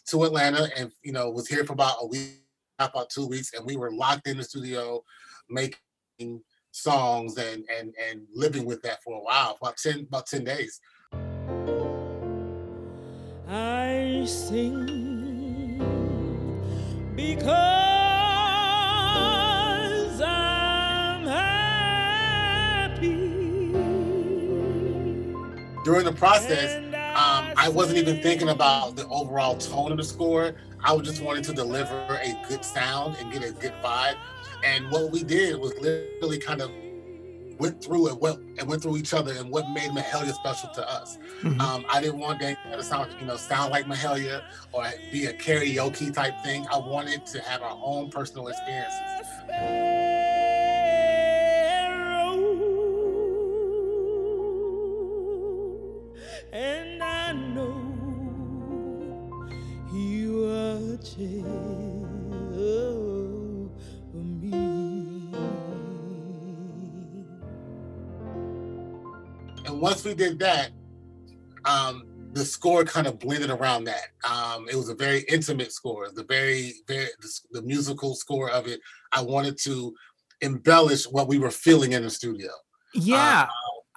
to 0.07 0.23
Atlanta 0.23 0.69
and 0.77 0.91
you 1.03 1.11
know 1.11 1.29
was 1.29 1.47
here 1.47 1.65
for 1.65 1.73
about 1.73 1.97
a 2.01 2.07
week, 2.07 2.43
about 2.79 3.09
two 3.09 3.27
weeks, 3.27 3.53
and 3.53 3.65
we 3.65 3.75
were 3.75 3.91
locked 3.91 4.27
in 4.27 4.37
the 4.37 4.43
studio 4.43 5.03
making 5.49 6.41
songs 6.71 7.37
and 7.37 7.65
and 7.77 7.93
and 8.09 8.21
living 8.33 8.65
with 8.65 8.81
that 8.83 9.01
for 9.03 9.17
a 9.17 9.23
while, 9.23 9.57
about 9.61 9.77
10 9.77 10.07
about 10.07 10.27
10 10.27 10.43
days. 10.43 10.79
I 13.47 14.23
sing 14.25 15.14
because 17.15 17.55
I'm 20.21 21.25
happy. 21.25 21.55
during 25.85 26.03
the 26.03 26.11
process, 26.11 26.77
um, 27.15 27.53
I 27.55 27.69
wasn't 27.69 27.99
even 27.99 28.21
thinking 28.21 28.49
about 28.49 28.95
the 28.95 29.07
overall 29.07 29.55
tone 29.57 29.91
of 29.91 29.97
the 29.97 30.03
score. 30.03 30.55
I 30.83 30.91
was 30.93 31.07
just 31.07 31.21
wanting 31.21 31.43
to 31.43 31.53
deliver 31.53 31.95
a 32.21 32.35
good 32.49 32.65
sound 32.65 33.15
and 33.19 33.31
get 33.31 33.43
a 33.43 33.51
good 33.51 33.73
vibe. 33.83 34.17
And 34.63 34.89
what 34.91 35.11
we 35.11 35.23
did 35.23 35.57
was 35.57 35.73
literally 35.79 36.39
kind 36.39 36.61
of 36.61 36.71
went 37.57 37.83
through 37.83 38.07
and 38.07 38.19
went 38.19 38.39
and 38.57 38.67
went 38.67 38.81
through 38.81 38.97
each 38.97 39.13
other 39.13 39.33
and 39.33 39.49
what 39.49 39.69
made 39.71 39.91
Mahalia 39.91 40.33
special 40.33 40.69
to 40.75 40.89
us. 40.89 41.17
Mm-hmm. 41.41 41.61
Um, 41.61 41.85
I 41.89 42.01
didn't 42.01 42.19
want 42.19 42.39
that 42.41 42.57
to 42.71 42.83
sound, 42.83 43.15
you 43.19 43.25
know, 43.25 43.37
sound 43.37 43.71
like 43.71 43.85
Mahalia 43.85 44.43
or 44.71 44.85
be 45.11 45.25
a 45.25 45.33
karaoke 45.33 46.13
type 46.13 46.33
thing. 46.43 46.65
I 46.71 46.77
wanted 46.77 47.25
to 47.27 47.41
have 47.41 47.61
our 47.61 47.79
own 47.83 48.09
personal 48.09 48.47
experiences. 48.47 49.01
Once 69.79 70.03
we 70.03 70.13
did 70.13 70.39
that, 70.39 70.71
um, 71.65 72.03
the 72.33 72.45
score 72.45 72.83
kind 72.83 73.07
of 73.07 73.17
blended 73.17 73.49
around 73.49 73.85
that. 73.85 74.07
Um, 74.29 74.67
it 74.69 74.75
was 74.75 74.89
a 74.89 74.95
very 74.95 75.21
intimate 75.29 75.71
score. 75.71 76.09
The 76.13 76.23
very, 76.23 76.73
very 76.87 77.07
the, 77.21 77.39
the, 77.51 77.61
musical 77.61 78.13
score 78.13 78.51
of 78.51 78.67
it. 78.67 78.81
I 79.13 79.21
wanted 79.21 79.57
to 79.59 79.95
embellish 80.41 81.05
what 81.05 81.29
we 81.29 81.39
were 81.39 81.49
feeling 81.49 81.93
in 81.93 82.03
the 82.03 82.09
studio. 82.09 82.49
Yeah, 82.93 83.47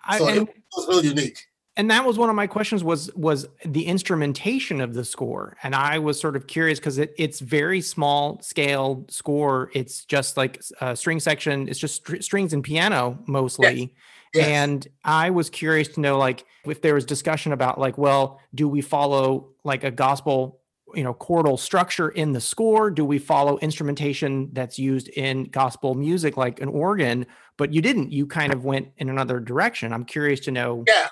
uh, 0.08 0.18
so 0.18 0.26
I, 0.26 0.30
and, 0.30 0.48
it 0.48 0.54
was 0.76 0.86
really 0.86 1.08
unique. 1.08 1.44
And 1.76 1.90
that 1.90 2.04
was 2.04 2.16
one 2.16 2.28
of 2.30 2.36
my 2.36 2.46
questions 2.46 2.82
was 2.84 3.12
was 3.14 3.48
the 3.64 3.86
instrumentation 3.86 4.80
of 4.80 4.94
the 4.94 5.04
score, 5.04 5.56
and 5.64 5.74
I 5.74 5.98
was 5.98 6.20
sort 6.20 6.36
of 6.36 6.46
curious 6.46 6.78
because 6.78 6.98
it, 6.98 7.14
it's 7.18 7.40
very 7.40 7.80
small 7.80 8.40
scale 8.40 9.04
score. 9.08 9.70
It's 9.74 10.04
just 10.04 10.36
like 10.36 10.62
a 10.80 10.96
string 10.96 11.18
section. 11.20 11.68
It's 11.68 11.78
just 11.78 11.96
str- 11.96 12.20
strings 12.20 12.52
and 12.52 12.62
piano 12.62 13.18
mostly. 13.26 13.80
Yes 13.80 13.88
And 14.34 14.86
I 15.04 15.30
was 15.30 15.50
curious 15.50 15.88
to 15.88 16.00
know, 16.00 16.18
like, 16.18 16.44
if 16.64 16.82
there 16.82 16.94
was 16.94 17.04
discussion 17.04 17.52
about, 17.52 17.78
like, 17.78 17.98
well, 17.98 18.40
do 18.54 18.68
we 18.68 18.80
follow 18.80 19.48
like 19.64 19.84
a 19.84 19.90
gospel, 19.90 20.60
you 20.94 21.02
know, 21.02 21.14
chordal 21.14 21.58
structure 21.58 22.10
in 22.10 22.32
the 22.32 22.40
score? 22.40 22.90
Do 22.90 23.04
we 23.04 23.18
follow 23.18 23.58
instrumentation 23.58 24.50
that's 24.52 24.78
used 24.78 25.08
in 25.08 25.44
gospel 25.44 25.94
music, 25.94 26.36
like 26.36 26.60
an 26.60 26.68
organ? 26.68 27.26
But 27.56 27.72
you 27.72 27.80
didn't. 27.80 28.12
You 28.12 28.26
kind 28.26 28.52
of 28.52 28.64
went 28.64 28.88
in 28.98 29.08
another 29.08 29.40
direction. 29.40 29.92
I'm 29.92 30.04
curious 30.04 30.40
to 30.40 30.50
know. 30.50 30.84
Yeah, 30.86 31.08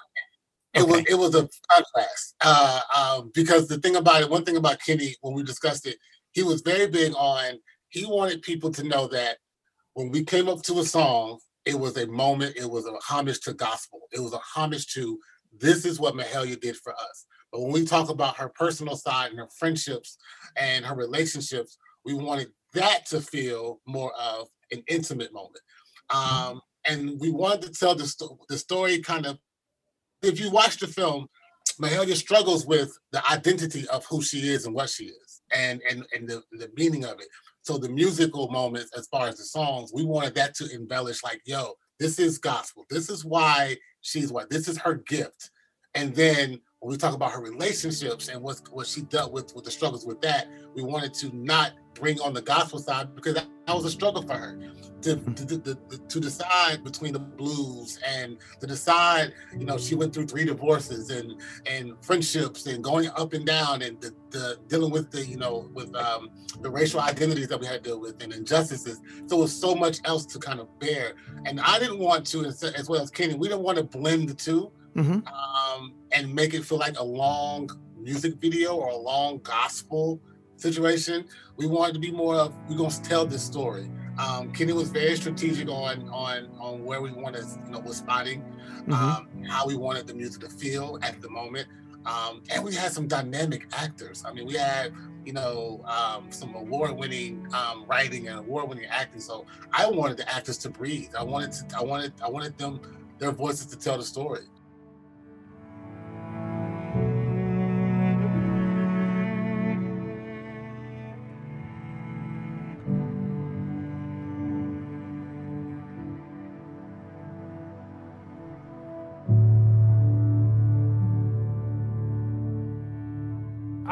it 0.75 0.82
okay. 0.82 0.90
was 0.90 1.04
it 1.08 1.14
was 1.14 1.35
a 1.35 1.49
contrast 1.73 2.35
uh, 2.42 2.80
um, 2.94 3.30
because 3.35 3.66
the 3.66 3.78
thing 3.78 3.96
about 3.96 4.23
it, 4.23 4.30
one 4.30 4.44
thing 4.44 4.56
about 4.56 4.78
Kenny 4.85 5.16
when 5.23 5.35
we 5.35 5.42
discussed 5.42 5.87
it, 5.87 5.96
he 6.32 6.42
was 6.42 6.61
very 6.61 6.87
big 6.87 7.14
on. 7.14 7.58
He 7.88 8.04
wanted 8.04 8.42
people 8.42 8.70
to 8.73 8.82
know 8.82 9.08
that 9.08 9.38
when 9.94 10.11
we 10.11 10.23
came 10.23 10.49
up 10.49 10.62
to 10.64 10.80
a 10.80 10.85
song, 10.85 11.38
it 11.66 11.78
was 11.78 11.96
a 11.96 12.06
moment, 12.06 12.56
it 12.56 12.70
was 12.70 12.87
a 12.87 12.94
homage 13.02 13.40
to 13.40 13.52
gospel. 13.52 14.00
It 14.12 14.20
was 14.20 14.32
a 14.32 14.38
homage 14.38 14.87
to 14.94 15.18
this 15.58 15.85
is 15.85 15.99
what 15.99 16.14
Mahalia 16.14 16.61
did 16.61 16.76
for 16.76 16.94
us. 16.94 17.26
But 17.52 17.62
when 17.62 17.73
we 17.73 17.85
talk 17.85 18.08
about 18.08 18.37
her 18.37 18.49
personal 18.49 18.96
side 18.96 19.30
and 19.30 19.38
her 19.38 19.49
friendships 19.58 20.16
and 20.56 20.85
her 20.85 20.94
relationships, 20.94 21.76
we 22.04 22.14
wanted 22.14 22.49
that 22.75 23.06
to 23.06 23.20
feel 23.20 23.80
more 23.87 24.12
of 24.14 24.49
an 24.70 24.82
intimate 24.88 25.32
moment. 25.32 25.61
Um, 26.11 26.61
and 26.88 27.18
we 27.20 27.30
wanted 27.30 27.62
to 27.62 27.73
tell 27.73 27.94
the, 27.94 28.06
sto- 28.06 28.38
the 28.49 28.58
story 28.58 29.00
kind 29.00 29.26
of, 29.26 29.38
if 30.23 30.38
you 30.38 30.50
watch 30.50 30.78
the 30.78 30.87
film, 30.87 31.26
Mahalia 31.80 32.14
struggles 32.14 32.66
with 32.66 32.96
the 33.12 33.26
identity 33.30 33.88
of 33.88 34.04
who 34.06 34.23
she 34.23 34.49
is 34.49 34.66
and 34.66 34.75
what 34.75 34.88
she 34.88 35.04
is 35.04 35.42
and, 35.54 35.82
and, 35.90 36.06
and 36.14 36.28
the, 36.28 36.42
the 36.52 36.70
meaning 36.76 37.04
of 37.04 37.18
it. 37.20 37.28
So 37.66 37.78
the 37.78 37.88
musical 37.88 38.49
moments, 38.49 38.96
as 38.96 39.08
far 39.08 39.26
as 39.26 39.38
the 39.38 39.42
songs, 39.42 39.90
we 39.92 40.04
wanted 40.04 40.37
that 40.37 40.54
to 40.54 40.73
embellish, 40.73 41.25
like, 41.25 41.42
yo, 41.46 41.73
this 41.99 42.20
is 42.20 42.38
gospel. 42.38 42.87
This 42.88 43.11
is 43.11 43.25
why 43.25 43.76
she's 44.02 44.30
what 44.32 44.49
this 44.50 44.68
is 44.68 44.78
her 44.78 45.02
gift. 45.08 45.50
And 45.96 46.14
then 46.14 46.61
when 46.78 46.92
we 46.92 46.96
talk 46.96 47.12
about 47.12 47.32
her 47.32 47.42
relationships 47.42 48.28
and 48.28 48.40
what 48.40 48.61
what 48.70 48.87
she 48.87 49.02
dealt 49.02 49.32
with 49.32 49.52
with 49.52 49.64
the 49.64 49.73
struggles 49.73 50.06
with 50.06 50.20
that, 50.20 50.46
we 50.76 50.85
wanted 50.85 51.12
to 51.14 51.37
not 51.37 51.73
bring 51.99 52.21
on 52.21 52.35
the 52.35 52.43
gospel 52.43 52.79
side 52.79 53.15
because 53.15 53.35
that, 53.35 53.47
that 53.67 53.75
was 53.75 53.85
a 53.85 53.91
struggle 53.91 54.23
for 54.23 54.35
her 54.35 54.59
to, 55.03 55.17
to, 55.17 55.59
to, 55.59 55.79
to, 56.09 56.21
decide 56.21 56.83
between 56.83 57.12
the 57.12 57.19
blues 57.19 57.99
and 58.07 58.38
to 58.61 58.67
decide, 58.67 59.33
you 59.57 59.65
know, 59.65 59.79
she 59.79 59.95
went 59.95 60.12
through 60.12 60.26
three 60.26 60.45
divorces 60.45 61.11
and 61.11 61.41
and 61.67 61.93
friendships 62.05 62.67
and 62.67 62.83
going 62.83 63.09
up 63.17 63.33
and 63.33 63.47
down 63.47 63.83
and 63.83 64.00
the, 64.00 64.12
the 64.31 64.59
dealing 64.69 64.91
with 64.91 65.11
the, 65.11 65.25
you 65.25 65.37
know, 65.37 65.71
with 65.75 65.95
um, 65.95 66.31
the 66.61 66.71
racial 66.71 67.00
identities 67.00 67.49
that 67.49 67.61
we 67.61 67.67
had 67.67 67.85
to 67.85 67.91
deal 67.91 68.00
with 68.00 68.23
and 68.23 68.33
injustices. 68.33 69.00
So 69.26 69.38
it 69.38 69.41
was 69.41 69.55
so 69.55 69.75
much 69.75 69.99
else 70.05 70.26
to 70.26 70.38
kind 70.38 70.61
of 70.61 70.79
bear. 70.81 71.12
And 71.45 71.61
I 71.61 71.79
didn't 71.79 71.99
want 71.99 72.26
to, 72.29 72.45
as 72.47 72.88
well 72.88 73.00
as 73.00 73.11
Kenny, 73.11 73.35
we 73.35 73.49
didn't 73.49 73.62
want 73.62 73.79
to 73.79 73.85
blend 73.85 74.29
the 74.29 74.35
2 74.35 74.73
mm-hmm. 74.97 75.12
um, 75.12 75.95
and 76.12 76.35
make 76.35 76.55
it 76.55 76.65
feel 76.65 76.79
like 76.79 76.99
a 76.99 77.05
long 77.05 77.71
music 78.00 78.35
video 78.37 78.75
or 78.76 78.88
a 78.88 78.97
long 78.97 79.38
gospel 79.38 80.21
situation. 80.56 81.26
We 81.56 81.66
wanted 81.66 81.94
to 81.94 82.00
be 82.00 82.10
more 82.10 82.34
of 82.36 82.54
we're 82.68 82.76
gonna 82.76 82.94
tell 83.02 83.26
this 83.26 83.44
story. 83.44 83.90
Um, 84.18 84.52
Kenny 84.52 84.72
was 84.72 84.90
very 84.90 85.16
strategic 85.16 85.68
on 85.68 86.08
on 86.08 86.48
on 86.58 86.84
where 86.84 87.00
we 87.00 87.12
wanted, 87.12 87.44
you 87.64 87.72
know, 87.72 87.80
was 87.80 87.98
spotting, 87.98 88.42
mm-hmm. 88.42 88.92
um, 88.92 89.28
how 89.44 89.66
we 89.66 89.76
wanted 89.76 90.06
the 90.06 90.14
music 90.14 90.42
to 90.42 90.48
feel 90.48 90.98
at 91.02 91.20
the 91.20 91.28
moment. 91.28 91.68
Um, 92.06 92.42
and 92.50 92.64
we 92.64 92.72
had 92.75 92.92
some 92.92 93.08
dynamic 93.08 93.66
actors. 93.72 94.25
I 94.25 94.32
mean, 94.32 94.46
we 94.46 94.54
had, 94.54 94.94
you 95.25 95.32
know, 95.32 95.82
um, 95.86 96.30
some 96.30 96.54
award-winning 96.54 97.48
um, 97.52 97.84
writing 97.88 98.28
and 98.28 98.38
award-winning 98.38 98.84
acting. 98.86 99.20
So 99.20 99.44
I 99.72 99.90
wanted 99.90 100.16
the 100.18 100.32
actors 100.32 100.56
to 100.58 100.70
breathe. 100.70 101.10
I 101.18 101.25
wanted 101.25 101.50
to, 101.52 101.76
I 101.76 101.82
wanted, 101.82 102.12
I 102.22 102.28
wanted 102.30 102.56
them, 102.58 102.80
their 103.18 103.32
voices 103.32 103.66
to 103.66 103.76
tell 103.76 103.96
the 103.96 104.04
story. 104.04 104.42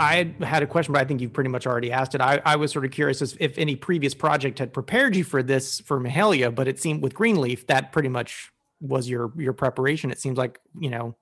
I 0.05 0.35
had 0.45 0.63
a 0.63 0.67
question, 0.67 0.93
but 0.93 1.01
I 1.01 1.05
think 1.05 1.21
you've 1.21 1.33
pretty 1.33 1.51
much 1.51 1.67
already 1.67 1.91
asked 1.91 2.15
it. 2.15 2.21
I, 2.21 2.41
I 2.45 2.57
was 2.57 2.73
sort 2.73 2.85
of 2.85 2.91
curious 2.91 3.23
as 3.23 3.37
if 3.41 3.57
any 3.57 3.75
previous 3.75 4.15
project 4.15 4.59
had 4.59 4.73
prepared 4.73 5.17
you 5.17 5.25
for 5.25 5.43
this 5.43 5.81
for 5.81 5.99
Mahalia, 5.99 6.55
but 6.55 6.69
it 6.69 6.79
seemed 6.79 7.03
with 7.03 7.15
Greenleaf 7.15 7.67
that 7.69 7.91
pretty 7.91 8.11
much 8.11 8.53
was 8.81 9.09
your 9.09 9.33
your 9.37 9.55
preparation. 9.55 10.11
It 10.11 10.21
seems 10.21 10.37
like 10.37 10.61
you 10.79 10.91
know. 10.91 11.17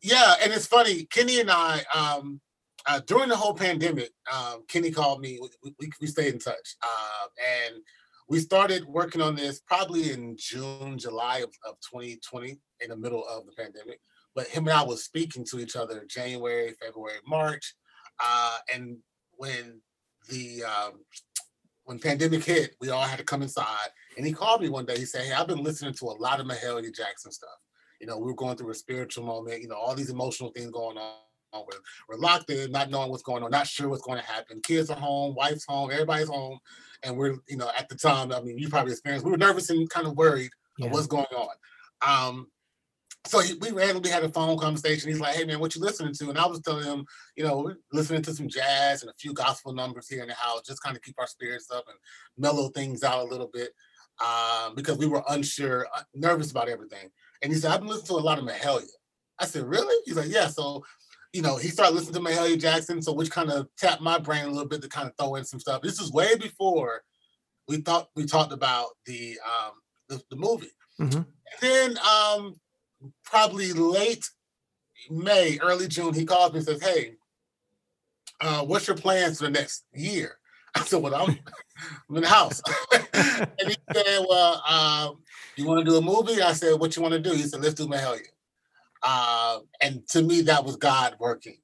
Yeah, 0.00 0.36
and 0.42 0.52
it's 0.52 0.66
funny. 0.66 1.04
Kenny 1.06 1.40
and 1.40 1.50
I, 1.50 1.82
um, 1.94 2.40
uh, 2.86 3.00
during 3.06 3.28
the 3.28 3.36
whole 3.36 3.52
pandemic, 3.52 4.10
um, 4.32 4.64
Kenny 4.68 4.90
called 4.90 5.20
me. 5.20 5.38
We, 5.62 5.74
we, 5.78 5.90
we 6.00 6.06
stayed 6.06 6.32
in 6.32 6.40
touch, 6.40 6.76
uh, 6.82 7.26
and 7.66 7.82
we 8.28 8.38
started 8.38 8.84
working 8.86 9.20
on 9.20 9.34
this 9.34 9.60
probably 9.60 10.12
in 10.12 10.36
June, 10.38 10.98
July 10.98 11.38
of, 11.38 11.52
of 11.68 11.74
2020, 11.90 12.58
in 12.80 12.90
the 12.90 12.96
middle 12.96 13.26
of 13.26 13.44
the 13.44 13.52
pandemic. 13.52 14.00
But 14.34 14.46
him 14.46 14.68
and 14.68 14.76
I 14.76 14.84
was 14.84 15.02
speaking 15.02 15.44
to 15.46 15.58
each 15.58 15.74
other 15.74 16.04
January, 16.08 16.72
February, 16.80 17.18
March 17.26 17.74
uh, 18.22 18.58
and 18.74 18.98
when 19.36 19.80
the 20.28 20.64
um, 20.64 20.92
when 21.84 21.98
pandemic 21.98 22.44
hit, 22.44 22.76
we 22.80 22.90
all 22.90 23.02
had 23.02 23.18
to 23.18 23.24
come 23.24 23.42
inside. 23.42 23.88
And 24.16 24.26
he 24.26 24.32
called 24.32 24.62
me 24.62 24.68
one 24.68 24.86
day. 24.86 24.98
He 24.98 25.04
said, 25.04 25.24
"Hey, 25.24 25.32
I've 25.32 25.48
been 25.48 25.62
listening 25.62 25.94
to 25.94 26.04
a 26.06 26.16
lot 26.16 26.40
of 26.40 26.46
Mahalia 26.46 26.94
Jackson 26.94 27.32
stuff. 27.32 27.50
You 28.00 28.06
know, 28.06 28.18
we 28.18 28.26
were 28.26 28.34
going 28.34 28.56
through 28.56 28.70
a 28.70 28.74
spiritual 28.74 29.24
moment. 29.24 29.62
You 29.62 29.68
know, 29.68 29.76
all 29.76 29.94
these 29.94 30.10
emotional 30.10 30.50
things 30.50 30.70
going 30.70 30.98
on. 30.98 31.14
We're, 31.52 31.78
we're 32.08 32.22
locked 32.22 32.48
in, 32.50 32.70
not 32.70 32.90
knowing 32.90 33.10
what's 33.10 33.24
going 33.24 33.42
on, 33.42 33.50
not 33.50 33.66
sure 33.66 33.88
what's 33.88 34.04
going 34.04 34.20
to 34.20 34.24
happen. 34.24 34.60
Kids 34.62 34.88
are 34.88 34.96
home, 34.96 35.34
wife's 35.34 35.64
home, 35.66 35.90
everybody's 35.90 36.28
home, 36.28 36.60
and 37.02 37.16
we're, 37.16 37.38
you 37.48 37.56
know, 37.56 37.68
at 37.76 37.88
the 37.88 37.96
time, 37.96 38.30
I 38.30 38.40
mean, 38.40 38.56
you 38.56 38.68
probably 38.68 38.92
experienced. 38.92 39.24
We 39.24 39.32
were 39.32 39.36
nervous 39.36 39.68
and 39.68 39.90
kind 39.90 40.06
of 40.06 40.16
worried 40.16 40.52
yeah. 40.78 40.86
of 40.86 40.92
what's 40.92 41.08
going 41.08 41.26
on. 41.36 41.48
Um, 42.02 42.46
so 43.26 43.40
he, 43.40 43.54
we 43.54 43.70
randomly 43.70 44.10
had 44.10 44.24
a 44.24 44.28
phone 44.28 44.56
conversation. 44.58 45.10
He's 45.10 45.20
like, 45.20 45.34
"Hey 45.34 45.44
man, 45.44 45.60
what 45.60 45.74
you 45.74 45.80
listening 45.80 46.14
to?" 46.14 46.30
And 46.30 46.38
I 46.38 46.46
was 46.46 46.60
telling 46.60 46.84
him, 46.84 47.04
you 47.36 47.44
know, 47.44 47.74
listening 47.92 48.22
to 48.22 48.34
some 48.34 48.48
jazz 48.48 49.02
and 49.02 49.10
a 49.10 49.14
few 49.18 49.32
gospel 49.32 49.72
numbers 49.72 50.08
here 50.08 50.22
in 50.22 50.28
the 50.28 50.34
house, 50.34 50.62
just 50.62 50.82
kind 50.82 50.96
of 50.96 51.02
keep 51.02 51.16
our 51.18 51.26
spirits 51.26 51.70
up 51.70 51.84
and 51.88 51.98
mellow 52.38 52.68
things 52.68 53.02
out 53.02 53.20
a 53.20 53.28
little 53.28 53.50
bit, 53.52 53.72
um, 54.24 54.74
because 54.74 54.96
we 54.96 55.06
were 55.06 55.22
unsure, 55.28 55.86
uh, 55.94 56.02
nervous 56.14 56.50
about 56.50 56.68
everything. 56.68 57.10
And 57.42 57.52
he 57.52 57.58
said, 57.58 57.72
"I've 57.72 57.80
been 57.80 57.88
listening 57.88 58.06
to 58.06 58.14
a 58.14 58.24
lot 58.24 58.38
of 58.38 58.44
Mahalia." 58.44 58.86
I 59.38 59.46
said, 59.46 59.64
"Really?" 59.64 59.96
He's 60.06 60.16
like, 60.16 60.30
"Yeah." 60.30 60.48
So, 60.48 60.84
you 61.32 61.42
know, 61.42 61.56
he 61.56 61.68
started 61.68 61.94
listening 61.94 62.24
to 62.24 62.30
Mahalia 62.30 62.58
Jackson, 62.58 63.02
so 63.02 63.12
which 63.12 63.30
kind 63.30 63.50
of 63.50 63.68
tapped 63.76 64.02
my 64.02 64.18
brain 64.18 64.46
a 64.46 64.50
little 64.50 64.68
bit 64.68 64.82
to 64.82 64.88
kind 64.88 65.08
of 65.08 65.14
throw 65.18 65.34
in 65.34 65.44
some 65.44 65.60
stuff. 65.60 65.82
This 65.82 66.00
is 66.00 66.10
way 66.10 66.36
before 66.36 67.02
we 67.68 67.76
thought 67.82 68.08
we 68.16 68.24
talked 68.24 68.52
about 68.52 68.88
the 69.06 69.38
um, 69.44 69.72
the, 70.08 70.22
the 70.30 70.36
movie. 70.36 70.72
Mm-hmm. 71.00 71.18
And 71.18 71.26
then 71.60 71.98
um, 71.98 72.56
probably 73.24 73.72
late 73.72 74.28
May, 75.08 75.58
early 75.62 75.88
June, 75.88 76.12
he 76.12 76.24
calls 76.24 76.52
me 76.52 76.58
and 76.58 76.66
says, 76.66 76.82
Hey, 76.82 77.14
uh, 78.40 78.64
what's 78.64 78.86
your 78.86 78.96
plans 78.96 79.38
for 79.38 79.44
the 79.44 79.50
next 79.50 79.84
year? 79.92 80.36
I 80.74 80.84
said, 80.84 81.02
Well, 81.02 81.14
I'm, 81.14 81.38
I'm 82.08 82.16
in 82.16 82.22
the 82.22 82.28
house. 82.28 82.60
and 82.92 83.68
he 83.68 83.76
said, 83.92 84.26
Well, 84.28 84.62
um, 84.68 85.22
you 85.56 85.66
want 85.66 85.84
to 85.84 85.90
do 85.90 85.96
a 85.96 86.02
movie? 86.02 86.42
I 86.42 86.52
said, 86.52 86.78
What 86.78 86.96
you 86.96 87.02
want 87.02 87.14
to 87.14 87.20
do? 87.20 87.32
He 87.32 87.42
said, 87.42 87.62
Let's 87.62 87.74
do 87.74 87.86
Mahalia. 87.86 88.20
Uh, 89.02 89.60
and 89.80 90.06
to 90.08 90.22
me, 90.22 90.42
that 90.42 90.64
was 90.64 90.76
God 90.76 91.16
working 91.18 91.56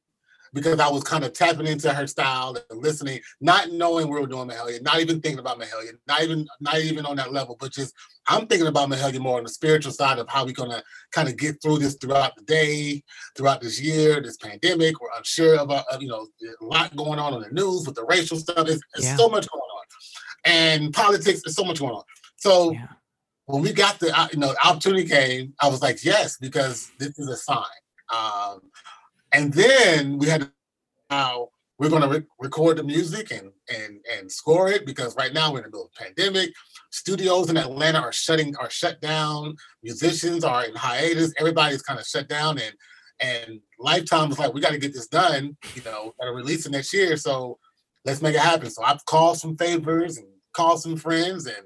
because 0.55 0.81
I 0.81 0.89
was 0.89 1.05
kind 1.05 1.23
of 1.23 1.35
tapping 1.35 1.67
into 1.67 1.93
her 1.93 2.07
style 2.07 2.57
and 2.71 2.83
listening, 2.83 3.21
not 3.43 3.73
knowing 3.73 4.09
we 4.09 4.19
were 4.19 4.27
doing 4.27 4.49
Mahalia, 4.49 4.81
not 4.81 5.01
even 5.01 5.21
thinking 5.21 5.39
about 5.39 5.61
Mahalia, 5.61 5.93
not 6.09 6.23
even 6.23 6.47
not 6.61 6.79
even 6.79 7.05
on 7.05 7.17
that 7.17 7.33
level, 7.33 7.59
but 7.61 7.73
just 7.73 7.95
I'm 8.29 8.47
thinking 8.47 8.67
about 8.67 8.89
Mahalia 8.89 9.21
more 9.21 9.39
on 9.39 9.45
the 9.45 9.51
spiritual 9.51 9.93
side 9.93 10.19
of 10.19 10.29
how 10.29 10.45
we're 10.45 10.53
gonna 10.53 10.83
kind 11.13 11.29
of 11.29 11.37
get 11.37 11.61
through 11.63 11.79
this 11.79 11.97
throughout 12.01 12.35
the 12.37 12.43
day, 12.43 13.03
throughout 13.37 13.61
this 13.61 13.81
year, 13.81 14.21
this 14.21 14.37
pandemic. 14.37 15.01
We're 15.01 15.17
unsure 15.17 15.57
about 15.57 15.85
you 16.01 16.09
know 16.09 16.27
a 16.61 16.65
lot 16.65 16.97
going 16.97 17.19
on 17.19 17.35
in 17.35 17.41
the 17.41 17.51
news 17.51 17.87
with 17.87 17.95
the 17.95 18.05
racial 18.05 18.39
stuff. 18.39 18.67
There's, 18.67 18.81
there's 18.95 19.07
yeah. 19.07 19.17
so 19.17 19.29
much 19.29 19.49
going 19.49 19.63
on, 19.63 19.85
and 20.45 20.93
politics. 20.93 21.43
There's 21.45 21.57
so 21.57 21.65
much 21.65 21.81
going 21.81 21.95
on. 21.95 22.05
So. 22.37 22.73
Yeah. 22.73 22.87
When 23.49 23.63
we 23.63 23.73
got 23.73 24.01
the 24.01 24.13
uh, 24.13 24.27
you 24.33 24.41
know 24.41 24.49
the 24.55 24.67
opportunity 24.67 25.07
came, 25.07 25.55
I 25.61 25.69
was 25.69 25.81
like 25.81 26.05
yes 26.05 26.37
because 26.37 26.91
this 26.99 27.17
is 27.17 27.29
a 27.29 27.37
sign. 27.37 27.63
Um, 28.13 28.59
and 29.33 29.55
then 29.55 30.19
we 30.19 30.27
had 30.27 30.41
to 30.41 30.53
now 31.11 31.51
we're 31.79 31.91
going 31.91 32.03
to 32.03 32.09
re- 32.09 32.27
record 32.39 32.79
the 32.79 32.85
music 32.85 33.31
and 33.31 33.51
and 33.69 34.01
and 34.17 34.31
score 34.31 34.71
it 34.71 34.87
because 34.87 35.15
right 35.17 35.33
now 35.33 35.53
we're 35.53 35.59
in 35.59 35.65
the 35.65 35.69
middle 35.69 35.87
of 35.87 35.93
pandemic. 35.95 36.53
Studios 36.91 37.51
in 37.51 37.57
Atlanta 37.57 38.01
are 38.01 38.13
shutting 38.13 38.57
are 38.57 38.71
shut 38.71 39.01
down. 39.01 39.57
Musicians 39.83 40.45
are 40.45 40.65
in 40.65 40.75
hiatus. 40.75 41.35
Everybody's 41.39 41.83
kind 41.83 42.01
of 42.01 42.07
shut 42.07 42.29
down 42.29 42.59
and 42.59 42.75
and 43.21 43.61
Lifetime 43.79 44.29
was 44.29 44.39
like, 44.39 44.53
we 44.53 44.61
got 44.61 44.73
to 44.73 44.79
get 44.79 44.93
this 44.93 45.09
done. 45.09 45.57
You 45.75 45.83
know, 45.85 46.13
got 46.21 46.27
to 46.27 46.33
release 46.33 46.69
next 46.69 46.93
year. 46.93 47.17
So 47.17 47.59
let's 48.05 48.23
make 48.23 48.35
it 48.35 48.41
happen. 48.41 48.71
So 48.71 48.83
I've 48.83 49.05
called 49.07 49.39
some 49.39 49.57
favors 49.57 50.19
and 50.19 50.27
called 50.55 50.81
some 50.81 50.97
friends 50.97 51.47
and 51.47 51.57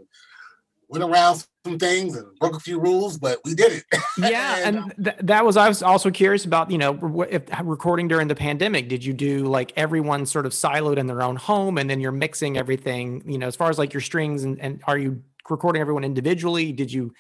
went 0.91 1.05
around 1.05 1.47
some 1.65 1.79
things 1.79 2.17
and 2.17 2.27
broke 2.39 2.57
a 2.57 2.61
few 2.61 2.81
rules, 2.81 3.17
but 3.17 3.39
we 3.45 3.55
did 3.55 3.73
it. 3.73 3.85
yeah, 4.19 4.59
and, 4.65 4.77
and 4.77 5.05
th- 5.05 5.17
that 5.21 5.45
was 5.45 5.57
I 5.57 5.69
was 5.69 5.83
also 5.83 6.11
curious 6.11 6.45
about. 6.45 6.71
You 6.71 6.79
know, 6.79 7.27
if 7.31 7.43
recording 7.63 8.09
during 8.09 8.29
the 8.29 8.35
pandemic, 8.35 8.89
did 8.89 9.05
you 9.05 9.13
do 9.13 9.45
like 9.45 9.73
everyone 9.77 10.27
sort 10.27 10.47
of 10.47 10.53
siloed 10.53 10.99
in 10.99 11.07
their 11.07 11.23
own 11.23 11.37
home, 11.37 11.79
and 11.79 11.89
then 11.89 12.01
you're 12.01 12.13
mixing 12.13 12.59
everything? 12.59 13.23
You 13.25 13.39
know, 13.39 13.47
as 13.47 13.57
far 13.57 13.71
as 13.71 13.79
like 13.79 13.95
your 13.95 14.01
strings, 14.01 14.43
and, 14.43 14.61
and 14.61 14.83
are 14.87 14.99
you 14.99 15.23
recording 15.49 15.81
everyone 15.81 16.05
individually? 16.05 16.73
Did 16.73 16.93
you 16.93 17.13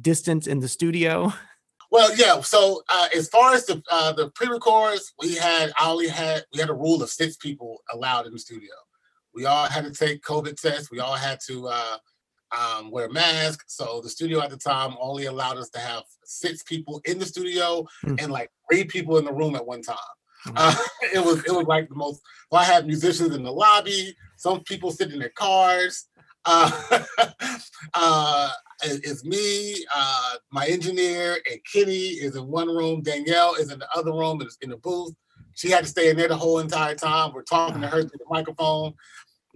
distance 0.00 0.46
in 0.46 0.60
the 0.60 0.68
studio? 0.68 1.32
Well, 1.90 2.14
yeah. 2.16 2.42
So 2.42 2.82
uh, 2.90 3.08
as 3.16 3.30
far 3.30 3.54
as 3.54 3.64
the 3.64 3.82
uh, 3.90 4.12
the 4.12 4.30
pre-records, 4.32 5.14
we 5.22 5.36
had 5.36 5.72
I 5.80 5.88
only 5.88 6.06
had 6.06 6.44
we 6.52 6.60
had 6.60 6.68
a 6.68 6.74
rule 6.74 7.02
of 7.02 7.08
six 7.08 7.36
people 7.36 7.78
allowed 7.90 8.26
in 8.26 8.32
the 8.34 8.38
studio. 8.38 8.74
We 9.34 9.46
all 9.46 9.66
had 9.66 9.84
to 9.84 9.90
take 9.90 10.22
COVID 10.22 10.60
tests. 10.60 10.90
We 10.90 11.00
all 11.00 11.14
had 11.14 11.38
to 11.46 11.68
uh, 11.68 11.96
um, 12.56 12.90
wear 12.90 13.08
masks. 13.08 13.74
So 13.74 14.00
the 14.02 14.08
studio 14.08 14.40
at 14.40 14.50
the 14.50 14.56
time 14.56 14.94
only 15.00 15.26
allowed 15.26 15.58
us 15.58 15.68
to 15.70 15.78
have 15.78 16.04
six 16.24 16.62
people 16.62 17.00
in 17.04 17.18
the 17.18 17.26
studio 17.26 17.82
mm-hmm. 18.04 18.16
and 18.18 18.32
like 18.32 18.50
three 18.70 18.84
people 18.84 19.18
in 19.18 19.24
the 19.24 19.32
room 19.32 19.54
at 19.54 19.66
one 19.66 19.82
time. 19.82 19.96
Mm-hmm. 20.46 20.56
Uh, 20.56 20.74
it 21.14 21.24
was 21.24 21.44
it 21.44 21.52
was 21.52 21.66
like 21.66 21.88
the 21.88 21.94
most. 21.94 22.20
Well, 22.50 22.60
I 22.60 22.64
had 22.64 22.86
musicians 22.86 23.34
in 23.34 23.42
the 23.42 23.52
lobby. 23.52 24.14
Some 24.36 24.60
people 24.60 24.90
sitting 24.90 25.14
in 25.14 25.20
their 25.20 25.30
cars. 25.30 26.06
Uh, 26.44 26.70
uh, 27.94 28.50
it's 28.82 29.24
me, 29.24 29.74
uh, 29.94 30.34
my 30.52 30.66
engineer, 30.66 31.38
and 31.50 31.60
Kenny 31.70 31.92
is 31.92 32.36
in 32.36 32.46
one 32.46 32.68
room. 32.68 33.02
Danielle 33.02 33.54
is 33.56 33.72
in 33.72 33.78
the 33.80 33.88
other 33.94 34.12
room 34.12 34.40
Is 34.40 34.56
in 34.62 34.70
the 34.70 34.76
booth. 34.76 35.14
She 35.54 35.70
had 35.70 35.84
to 35.84 35.90
stay 35.90 36.10
in 36.10 36.16
there 36.16 36.28
the 36.28 36.36
whole 36.36 36.60
entire 36.60 36.94
time. 36.94 37.32
We're 37.34 37.42
talking 37.42 37.80
to 37.80 37.88
her 37.88 38.02
through 38.02 38.18
the 38.18 38.24
microphone 38.30 38.94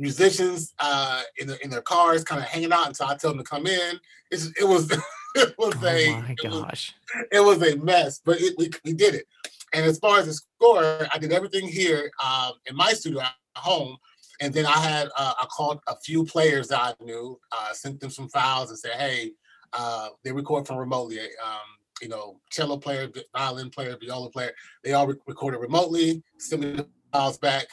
musicians 0.02 0.74
uh, 0.80 1.22
in, 1.38 1.46
the, 1.46 1.62
in 1.64 1.70
their 1.70 1.80
cars, 1.80 2.24
kind 2.24 2.40
of 2.42 2.48
hanging 2.48 2.72
out 2.72 2.88
until 2.88 3.06
I 3.06 3.16
tell 3.16 3.30
them 3.30 3.38
to 3.38 3.44
come 3.44 3.66
in. 3.66 3.98
It's, 4.30 4.50
it 4.60 4.64
was 4.64 4.90
it 5.34 5.54
was 5.56 5.74
oh 5.82 5.86
a 5.86 6.20
my 6.20 6.34
gosh, 6.42 6.94
it 7.32 7.40
was, 7.40 7.58
it 7.58 7.60
was 7.62 7.72
a 7.72 7.76
mess, 7.76 8.20
but 8.24 8.40
it, 8.40 8.54
we 8.58 8.70
we 8.84 8.92
did 8.92 9.14
it. 9.14 9.26
And 9.72 9.86
as 9.86 9.98
far 9.98 10.18
as 10.18 10.26
the 10.26 10.34
score, 10.34 11.06
I 11.12 11.18
did 11.18 11.32
everything 11.32 11.66
here 11.66 12.10
um, 12.22 12.52
in 12.66 12.76
my 12.76 12.92
studio 12.92 13.22
at 13.22 13.32
home. 13.56 13.96
And 14.40 14.52
then 14.52 14.66
I 14.66 14.78
had 14.78 15.08
uh, 15.16 15.34
I 15.40 15.46
called 15.46 15.80
a 15.86 15.96
few 15.96 16.24
players 16.24 16.68
that 16.68 16.80
I 16.80 17.04
knew, 17.04 17.38
uh, 17.52 17.72
sent 17.72 18.00
them 18.00 18.10
some 18.10 18.28
files, 18.28 18.70
and 18.70 18.78
said, 18.78 18.92
"Hey, 18.92 19.32
uh, 19.72 20.08
they 20.24 20.32
record 20.32 20.66
from 20.66 20.78
remotely. 20.78 21.20
Um, 21.20 21.68
you 22.00 22.08
know, 22.08 22.40
cello 22.50 22.76
player, 22.76 23.08
violin 23.34 23.70
player, 23.70 23.96
viola 24.00 24.30
player. 24.30 24.50
They 24.82 24.92
all 24.94 25.06
re- 25.06 25.14
recorded 25.26 25.58
remotely. 25.58 26.22
Send 26.38 26.62
me 26.62 26.72
the 26.72 26.88
files 27.12 27.38
back. 27.38 27.68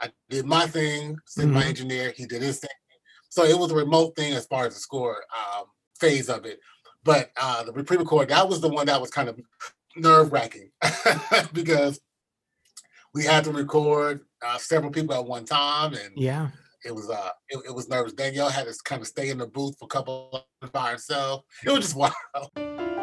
I 0.00 0.10
did 0.28 0.46
my 0.46 0.66
thing, 0.66 1.16
sent 1.24 1.48
mm-hmm. 1.48 1.58
my 1.58 1.64
engineer, 1.64 2.12
he 2.16 2.26
did 2.26 2.42
his 2.42 2.60
thing. 2.60 2.70
So 3.28 3.44
it 3.44 3.58
was 3.58 3.70
a 3.70 3.76
remote 3.76 4.16
thing 4.16 4.32
as 4.34 4.46
far 4.46 4.66
as 4.66 4.74
the 4.74 4.80
score 4.80 5.24
um, 5.34 5.64
phase 5.98 6.28
of 6.28 6.44
it. 6.44 6.60
But 7.04 7.30
uh, 7.40 7.64
the 7.64 7.72
pre-record, 7.72 8.28
that 8.28 8.48
was 8.48 8.60
the 8.60 8.68
one 8.68 8.86
that 8.86 9.00
was 9.00 9.10
kind 9.10 9.28
of 9.28 9.38
nerve-wracking 9.96 10.70
because 11.52 12.00
we 13.14 13.24
had 13.24 13.44
to 13.44 13.52
record 13.52 14.20
uh, 14.44 14.58
several 14.58 14.90
people 14.90 15.14
at 15.14 15.24
one 15.24 15.44
time, 15.44 15.94
and 15.94 16.12
yeah, 16.16 16.48
it 16.84 16.94
was 16.94 17.08
uh, 17.08 17.30
it, 17.48 17.58
it 17.68 17.74
was 17.74 17.88
nervous. 17.88 18.12
Danielle 18.12 18.50
had 18.50 18.66
to 18.66 18.74
kind 18.84 19.00
of 19.00 19.08
stay 19.08 19.30
in 19.30 19.38
the 19.38 19.46
booth 19.46 19.78
for 19.78 19.86
a 19.86 19.88
couple 19.88 20.44
by 20.72 20.90
herself. 20.90 21.42
It 21.64 21.70
was 21.70 21.80
just 21.80 21.96
wild. 22.56 22.95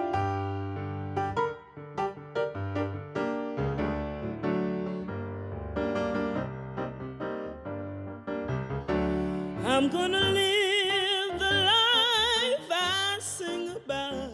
I'm 9.84 9.90
gonna 9.90 10.30
live 10.30 11.40
the 11.40 11.46
life 11.46 12.72
I 12.72 13.18
sing 13.20 13.72
about. 13.72 14.32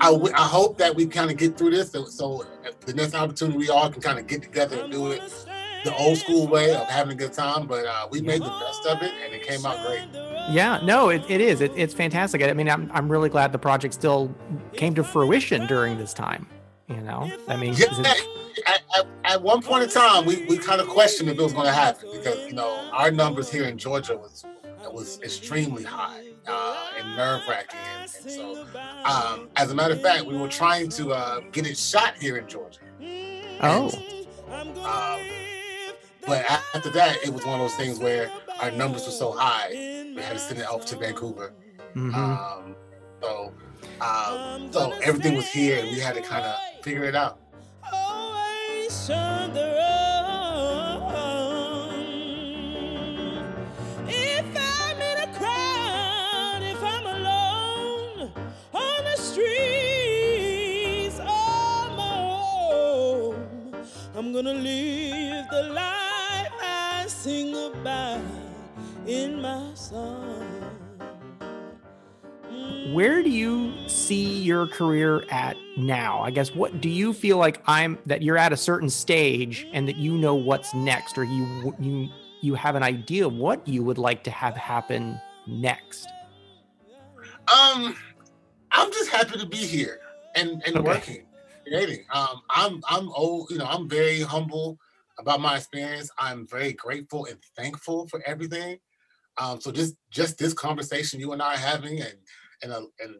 I, 0.00 0.12
w- 0.12 0.32
I 0.32 0.46
hope 0.46 0.78
that 0.78 0.94
we 0.94 1.06
kind 1.06 1.28
of 1.28 1.36
get 1.36 1.58
through 1.58 1.70
this. 1.70 1.90
So, 1.90 2.04
so 2.04 2.46
the 2.86 2.94
next 2.94 3.16
opportunity, 3.16 3.58
we 3.58 3.68
all 3.68 3.90
can 3.90 4.00
kind 4.00 4.20
of 4.20 4.28
get 4.28 4.42
together 4.42 4.82
and 4.82 4.92
do 4.92 5.10
it 5.10 5.22
the 5.82 5.92
old 5.96 6.18
school 6.18 6.46
way 6.46 6.72
of 6.72 6.86
having 6.88 7.10
a 7.10 7.16
good 7.16 7.32
time. 7.32 7.66
But 7.66 7.84
uh, 7.84 8.06
we 8.12 8.20
made 8.20 8.42
the 8.42 8.48
best 8.48 8.86
of 8.86 9.02
it, 9.02 9.12
and 9.24 9.34
it 9.34 9.42
came 9.42 9.66
out 9.66 9.84
great. 9.84 10.08
Yeah, 10.52 10.78
no, 10.84 11.08
it, 11.08 11.28
it 11.28 11.40
is. 11.40 11.62
It, 11.62 11.72
it's 11.74 11.92
fantastic. 11.92 12.40
I 12.40 12.52
mean, 12.52 12.70
I'm, 12.70 12.88
I'm 12.94 13.10
really 13.10 13.28
glad 13.28 13.50
the 13.50 13.58
project 13.58 13.92
still 13.92 14.32
came 14.72 14.94
to 14.94 15.02
fruition 15.02 15.66
during 15.66 15.98
this 15.98 16.14
time. 16.14 16.46
You 16.86 17.00
know, 17.00 17.28
I 17.48 17.56
mean, 17.56 17.74
yeah, 17.74 17.86
at, 18.66 18.82
at, 18.96 19.06
at, 19.24 19.42
one 19.42 19.62
point 19.62 19.82
in 19.82 19.90
time, 19.90 20.24
we, 20.26 20.44
we 20.46 20.58
kind 20.58 20.80
of 20.80 20.88
questioned 20.88 21.28
if 21.28 21.38
it 21.38 21.42
was 21.42 21.52
going 21.52 21.66
to 21.66 21.72
happen 21.72 22.08
because 22.12 22.46
you 22.46 22.52
know 22.52 22.88
our 22.92 23.10
numbers 23.10 23.50
here 23.50 23.64
in 23.64 23.76
Georgia 23.76 24.16
was 24.16 24.44
was 24.92 25.20
extremely 25.22 25.82
high 25.82 26.24
uh, 26.46 26.88
and 26.98 27.16
nerve 27.16 27.42
wracking, 27.48 27.78
and, 27.98 28.10
and, 28.22 28.30
so 28.30 28.66
um, 29.04 29.48
as 29.56 29.70
a 29.70 29.74
matter 29.74 29.94
of 29.94 30.02
fact, 30.02 30.24
we 30.24 30.36
were 30.36 30.48
trying 30.48 30.88
to 30.90 31.12
uh, 31.12 31.40
get 31.52 31.66
it 31.66 31.76
shot 31.76 32.14
here 32.18 32.36
in 32.36 32.48
Georgia. 32.48 32.80
Oh. 33.62 33.90
And, 34.50 34.78
um, 34.78 35.20
but 36.26 36.44
after 36.74 36.90
that, 36.90 37.18
it 37.24 37.32
was 37.32 37.44
one 37.44 37.60
of 37.60 37.60
those 37.60 37.76
things 37.76 37.98
where 37.98 38.30
our 38.60 38.70
numbers 38.70 39.06
were 39.06 39.12
so 39.12 39.32
high, 39.32 39.70
we 39.70 40.20
had 40.22 40.34
to 40.34 40.38
send 40.38 40.60
it 40.60 40.66
off 40.66 40.86
to 40.86 40.96
Vancouver. 40.96 41.52
Mm-hmm. 41.94 42.14
Um, 42.14 42.76
so, 43.20 43.52
um, 44.00 44.72
so 44.72 44.92
everything 45.02 45.34
was 45.34 45.48
here, 45.48 45.80
and 45.80 45.90
we 45.90 45.98
had 45.98 46.14
to 46.14 46.22
kind 46.22 46.44
of 46.44 46.56
figure 46.82 47.04
it 47.04 47.14
out. 47.14 47.38
Gonna 64.42 64.58
live 64.58 65.46
the 65.50 65.62
life 65.64 66.48
I 66.62 67.04
sing 67.08 67.54
about 67.54 68.22
in 69.06 69.42
my 69.42 69.70
song. 69.74 70.46
Where 72.94 73.22
do 73.22 73.28
you 73.28 73.86
see 73.86 74.40
your 74.40 74.66
career 74.66 75.24
at 75.30 75.58
now? 75.76 76.22
I 76.22 76.30
guess 76.30 76.54
what 76.54 76.80
do 76.80 76.88
you 76.88 77.12
feel 77.12 77.36
like 77.36 77.62
I'm 77.66 77.98
that 78.06 78.22
you're 78.22 78.38
at 78.38 78.50
a 78.50 78.56
certain 78.56 78.88
stage 78.88 79.66
and 79.74 79.86
that 79.86 79.96
you 79.96 80.16
know 80.16 80.34
what's 80.34 80.72
next 80.72 81.18
or 81.18 81.24
you 81.24 81.74
you 81.78 82.08
you 82.40 82.54
have 82.54 82.76
an 82.76 82.82
idea 82.82 83.26
of 83.26 83.34
what 83.34 83.68
you 83.68 83.84
would 83.84 83.98
like 83.98 84.24
to 84.24 84.30
have 84.30 84.56
happen 84.56 85.20
next? 85.46 86.08
Um 87.46 87.94
I'm 88.72 88.90
just 88.90 89.10
happy 89.10 89.38
to 89.38 89.44
be 89.44 89.58
here 89.58 90.00
and 90.34 90.62
and 90.64 90.78
okay. 90.78 90.88
working 90.88 91.26
creating. 91.70 92.04
Um 92.12 92.42
I'm 92.50 92.82
I'm 92.88 93.08
old, 93.10 93.50
you 93.50 93.58
know, 93.58 93.66
I'm 93.66 93.88
very 93.88 94.20
humble 94.20 94.78
about 95.18 95.40
my 95.40 95.56
experience. 95.56 96.10
I'm 96.18 96.46
very 96.46 96.72
grateful 96.72 97.26
and 97.26 97.38
thankful 97.56 98.08
for 98.08 98.22
everything. 98.26 98.78
Um, 99.38 99.60
so 99.60 99.70
just 99.70 99.94
just 100.10 100.38
this 100.38 100.52
conversation 100.52 101.20
you 101.20 101.32
and 101.32 101.42
I 101.42 101.54
are 101.54 101.58
having 101.58 102.00
and 102.00 102.14
and 102.62 102.72
uh, 102.72 102.82
and 103.00 103.14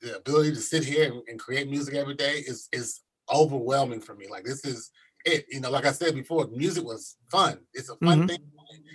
the 0.00 0.16
ability 0.16 0.50
to 0.50 0.60
sit 0.60 0.84
here 0.84 1.10
and, 1.12 1.22
and, 1.28 1.40
create 1.40 1.68
music 1.68 1.94
every 1.94 2.14
day 2.14 2.38
is 2.46 2.68
is 2.72 3.00
overwhelming 3.34 4.00
for 4.00 4.14
me. 4.14 4.28
Like 4.28 4.44
this 4.44 4.64
is 4.64 4.90
it. 5.24 5.44
You 5.50 5.60
know, 5.60 5.70
like 5.70 5.86
I 5.86 5.92
said 5.92 6.14
before, 6.14 6.46
music 6.46 6.84
was 6.84 7.16
fun. 7.30 7.58
It's 7.74 7.90
a 7.90 7.96
fun 7.96 8.20
Mhm. 8.22 8.28
thing. 8.28 8.38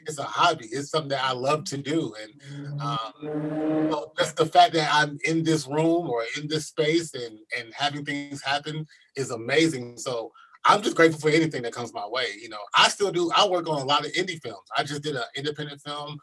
It's 0.08 0.20
a 0.20 0.24
hobby. 0.24 0.68
It's 0.72 0.90
something 0.90 1.10
that 1.10 1.24
I 1.24 1.32
love 1.34 1.64
to 1.66 1.78
do. 1.78 2.14
And 2.22 2.82
um, 2.82 4.06
just 4.18 4.36
the 4.36 4.46
fact 4.46 4.74
that 4.74 4.90
I'm 4.94 5.18
in 5.26 5.44
this 5.44 5.68
room 5.68 6.10
or 6.10 6.24
in 6.38 6.48
this 6.48 6.68
space 6.68 7.14
and 7.14 7.40
and 7.58 7.74
having 7.74 8.06
things 8.06 8.42
happen 8.42 8.86
is 9.16 9.32
amazing. 9.32 9.98
So 9.98 10.32
I'm 10.66 10.82
just 10.82 10.96
grateful 10.96 11.20
for 11.20 11.30
anything 11.30 11.64
that 11.64 11.74
comes 11.74 11.94
my 11.94 12.08
way. 12.08 12.28
You 12.42 12.50
know, 12.50 12.60
I 12.78 12.90
still 12.90 13.12
do. 13.12 13.32
I 13.36 13.48
work 13.48 13.68
on 13.68 13.82
a 13.82 13.86
lot 13.86 14.06
of 14.06 14.12
indie 14.14 14.42
films. 14.42 14.68
I 14.78 14.84
just 14.84 15.04
did 15.04 15.16
an 15.16 15.24
independent 15.36 15.82
film 15.82 16.20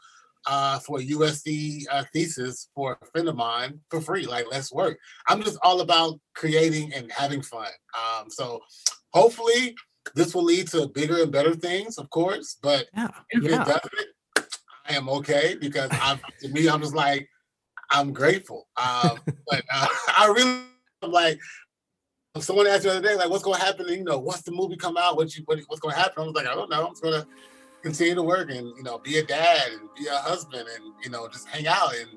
uh, 0.47 0.79
for 0.79 0.99
a 0.99 1.03
USC 1.03 1.83
uh, 1.91 2.03
thesis 2.11 2.69
for 2.73 2.97
a 3.01 3.05
friend 3.07 3.27
of 3.27 3.35
mine 3.35 3.79
for 3.89 4.01
free. 4.01 4.25
Like, 4.25 4.45
let's 4.51 4.73
work. 4.73 4.97
I'm 5.27 5.43
just 5.43 5.59
all 5.63 5.81
about 5.81 6.19
creating 6.33 6.93
and 6.93 7.11
having 7.11 7.41
fun. 7.41 7.69
Um, 7.95 8.29
so 8.29 8.61
hopefully 9.13 9.75
this 10.15 10.33
will 10.33 10.43
lead 10.43 10.67
to 10.69 10.87
bigger 10.87 11.21
and 11.21 11.31
better 11.31 11.55
things, 11.55 11.97
of 11.97 12.09
course. 12.09 12.57
But 12.61 12.87
Yeah. 12.95 13.09
if 13.29 13.43
it 13.43 13.65
doesn't, 13.65 14.49
I 14.87 14.95
am 14.95 15.09
okay 15.09 15.55
because 15.59 15.89
I'm 16.01 16.19
to 16.41 16.49
me, 16.49 16.67
I'm 16.67 16.81
just 16.81 16.95
like, 16.95 17.29
I'm 17.89 18.13
grateful. 18.13 18.67
Um, 18.77 19.19
but 19.47 19.63
uh, 19.73 19.87
I 20.17 20.33
really 20.35 20.61
am 21.03 21.11
like 21.11 21.39
someone 22.39 22.67
asked 22.67 22.85
me 22.85 22.91
the 22.91 22.97
other 22.97 23.07
day, 23.07 23.15
like, 23.15 23.29
what's 23.29 23.43
gonna 23.43 23.57
happen? 23.57 23.87
You 23.87 24.03
know, 24.03 24.17
once 24.19 24.41
the 24.43 24.51
movie 24.51 24.77
come 24.77 24.97
out, 24.97 25.17
what 25.17 25.35
you 25.35 25.43
what, 25.45 25.59
what's 25.67 25.81
gonna 25.81 25.95
happen? 25.95 26.23
I 26.23 26.25
was 26.25 26.35
like, 26.35 26.47
I 26.47 26.55
don't 26.55 26.69
know. 26.69 26.87
I'm 26.87 26.93
just 26.93 27.03
gonna 27.03 27.27
continue 27.83 28.15
to 28.15 28.23
work 28.23 28.49
and 28.49 28.67
you 28.77 28.83
know, 28.83 28.99
be 28.99 29.17
a 29.17 29.23
dad 29.23 29.71
and 29.71 29.89
be 29.97 30.07
a 30.07 30.15
husband 30.15 30.67
and 30.73 30.93
you 31.03 31.09
know, 31.09 31.27
just 31.27 31.47
hang 31.47 31.67
out 31.67 31.93
and 31.95 32.09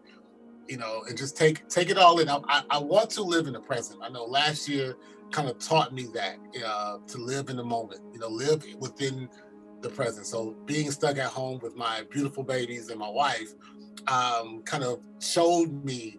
you 0.69 0.77
know, 0.77 1.03
and 1.09 1.17
just 1.17 1.37
take 1.37 1.69
take 1.69 1.91
it 1.91 1.99
all 1.99 2.19
in. 2.21 2.29
I, 2.29 2.63
I, 2.71 2.79
want 2.79 3.11
to 3.11 3.23
live 3.23 3.47
in 3.47 3.53
the 3.53 3.61
present. 3.61 4.01
I 4.03 4.09
know 4.09 4.25
last 4.25 4.69
year 4.69 4.97
kind 5.31 5.49
of 5.49 5.59
taught 5.59 5.93
me 5.93 6.07
that 6.15 6.37
uh, 6.65 6.99
to 7.07 7.19
live 7.19 7.49
in 7.51 7.57
the 7.57 7.65
moment. 7.65 8.01
You 8.13 8.21
know, 8.21 8.29
live 8.29 8.65
within 8.79 9.29
the 9.81 9.91
present. 9.91 10.27
So 10.27 10.57
being 10.65 10.91
stuck 10.91 11.19
at 11.19 11.27
home 11.27 11.61
with 11.63 11.77
my 11.77 12.03
beautiful 12.11 12.43
babies 12.43 12.89
and 12.89 12.99
my 12.99 13.09
wife 13.09 13.53
um, 14.09 14.63
kind 14.63 14.83
of 14.83 15.01
showed 15.21 15.85
me 15.85 16.19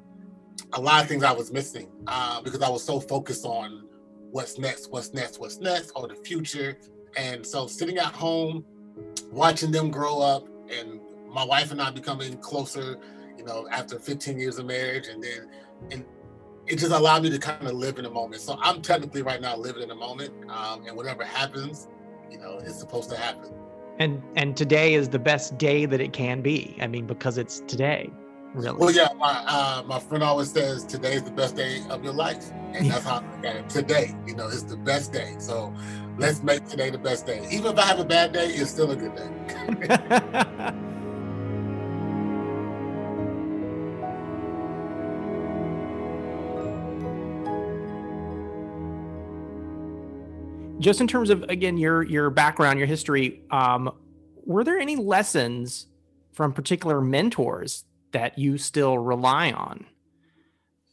a 0.73 0.81
lot 0.81 1.01
of 1.01 1.09
things 1.09 1.23
I 1.23 1.31
was 1.31 1.51
missing 1.51 1.89
uh, 2.07 2.41
because 2.41 2.61
I 2.61 2.69
was 2.69 2.83
so 2.83 2.99
focused 2.99 3.45
on 3.45 3.87
what's 4.31 4.57
next, 4.57 4.91
what's 4.91 5.13
next, 5.13 5.39
what's 5.39 5.59
next, 5.59 5.91
or 5.95 6.07
the 6.07 6.15
future. 6.15 6.77
And 7.17 7.45
so 7.45 7.67
sitting 7.67 7.97
at 7.97 8.13
home, 8.13 8.65
watching 9.31 9.71
them 9.71 9.89
grow 9.89 10.19
up, 10.19 10.47
and 10.69 10.99
my 11.29 11.43
wife 11.43 11.71
and 11.71 11.81
I 11.81 11.91
becoming 11.91 12.37
closer, 12.37 12.97
know, 13.45 13.67
after 13.71 13.99
15 13.99 14.39
years 14.39 14.57
of 14.57 14.65
marriage, 14.65 15.07
and 15.07 15.23
then 15.23 15.49
and 15.91 16.05
it 16.67 16.77
just 16.79 16.91
allowed 16.91 17.23
me 17.23 17.29
to 17.29 17.37
kind 17.37 17.65
of 17.67 17.73
live 17.73 17.97
in 17.97 18.03
the 18.03 18.09
moment. 18.09 18.41
So 18.41 18.57
I'm 18.61 18.81
technically 18.81 19.21
right 19.21 19.39
now 19.39 19.55
living 19.55 19.83
in 19.83 19.89
the 19.89 19.95
moment, 19.95 20.33
um, 20.49 20.85
and 20.87 20.95
whatever 20.95 21.23
happens, 21.23 21.87
you 22.31 22.39
know, 22.39 22.59
it's 22.63 22.79
supposed 22.79 23.09
to 23.11 23.17
happen. 23.17 23.51
And 23.99 24.21
and 24.35 24.57
today 24.57 24.93
is 24.93 25.09
the 25.09 25.19
best 25.19 25.57
day 25.57 25.85
that 25.85 26.01
it 26.01 26.11
can 26.11 26.41
be. 26.41 26.77
I 26.81 26.87
mean, 26.87 27.05
because 27.05 27.37
it's 27.37 27.61
today, 27.61 28.11
really. 28.53 28.77
Well, 28.77 28.91
yeah, 28.91 29.07
my 29.17 29.43
uh, 29.47 29.83
my 29.85 29.99
friend 29.99 30.23
always 30.23 30.51
says 30.51 30.83
today 30.83 31.13
is 31.13 31.23
the 31.23 31.31
best 31.31 31.55
day 31.55 31.81
of 31.89 32.03
your 32.03 32.13
life, 32.13 32.51
and 32.73 32.89
that's 32.89 33.05
how 33.05 33.19
I 33.19 33.35
look 33.35 33.45
at 33.45 33.55
it. 33.55 33.69
Today, 33.69 34.13
you 34.25 34.35
know, 34.35 34.47
it's 34.47 34.63
the 34.63 34.77
best 34.77 35.13
day. 35.13 35.35
So 35.37 35.73
let's 36.17 36.43
make 36.43 36.65
today 36.65 36.89
the 36.89 36.97
best 36.97 37.25
day. 37.25 37.47
Even 37.51 37.73
if 37.73 37.79
I 37.79 37.85
have 37.85 37.99
a 37.99 38.05
bad 38.05 38.33
day, 38.33 38.47
it's 38.47 38.71
still 38.71 38.91
a 38.91 38.95
good 38.95 39.15
day. 39.15 40.71
Just 50.79 51.01
in 51.01 51.07
terms 51.07 51.29
of 51.29 51.43
again 51.43 51.77
your 51.77 52.03
your 52.03 52.29
background, 52.29 52.79
your 52.79 52.87
history, 52.87 53.41
um, 53.49 53.91
were 54.43 54.63
there 54.63 54.77
any 54.77 54.95
lessons 54.95 55.87
from 56.33 56.51
particular 56.51 57.01
mentors 57.01 57.85
that 58.11 58.37
you 58.37 58.57
still 58.57 58.97
rely 58.97 59.51
on? 59.51 59.85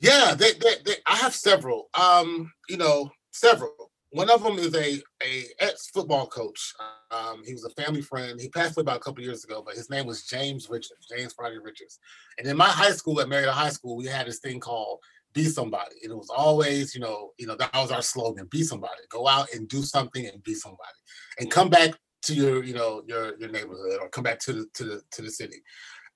Yeah, 0.00 0.34
they, 0.36 0.52
they, 0.52 0.74
they, 0.84 0.94
I 1.06 1.16
have 1.16 1.34
several. 1.34 1.88
Um, 1.94 2.52
you 2.68 2.76
know, 2.76 3.10
several. 3.30 3.72
One 4.10 4.30
of 4.30 4.42
them 4.42 4.58
is 4.58 4.74
a 4.74 5.00
a 5.22 5.44
ex 5.60 5.88
football 5.90 6.26
coach. 6.26 6.74
Um, 7.10 7.42
he 7.44 7.52
was 7.52 7.64
a 7.64 7.82
family 7.82 8.02
friend. 8.02 8.40
He 8.40 8.48
passed 8.48 8.76
away 8.76 8.82
about 8.82 8.98
a 8.98 9.00
couple 9.00 9.22
years 9.22 9.44
ago, 9.44 9.62
but 9.64 9.74
his 9.74 9.90
name 9.90 10.06
was 10.06 10.26
James 10.26 10.68
Richards, 10.68 11.06
James 11.14 11.32
Friday 11.32 11.58
Richards. 11.58 11.98
And 12.38 12.46
in 12.46 12.56
my 12.56 12.68
high 12.68 12.90
school 12.92 13.20
at 13.20 13.28
Marietta 13.28 13.52
High 13.52 13.70
School, 13.70 13.96
we 13.96 14.06
had 14.06 14.26
this 14.26 14.40
thing 14.40 14.60
called 14.60 14.98
"Be 15.32 15.44
Somebody," 15.44 15.96
and 16.02 16.12
it 16.12 16.16
was 16.16 16.30
always, 16.30 16.94
you 16.94 17.00
know, 17.00 17.30
you 17.38 17.46
know, 17.46 17.56
that 17.56 17.72
was 17.74 17.90
our 17.90 18.02
slogan: 18.02 18.46
"Be 18.50 18.62
somebody. 18.62 19.00
Go 19.08 19.28
out 19.28 19.48
and 19.54 19.68
do 19.68 19.82
something 19.82 20.26
and 20.26 20.42
be 20.42 20.54
somebody, 20.54 20.98
and 21.38 21.50
come 21.50 21.68
back 21.68 21.90
to 22.22 22.34
your, 22.34 22.62
you 22.62 22.74
know, 22.74 23.02
your 23.06 23.38
your 23.38 23.50
neighborhood 23.50 23.98
or 24.00 24.08
come 24.08 24.24
back 24.24 24.38
to 24.40 24.52
the 24.52 24.66
to 24.74 24.84
the 24.84 25.02
to 25.12 25.22
the 25.22 25.30
city." 25.30 25.62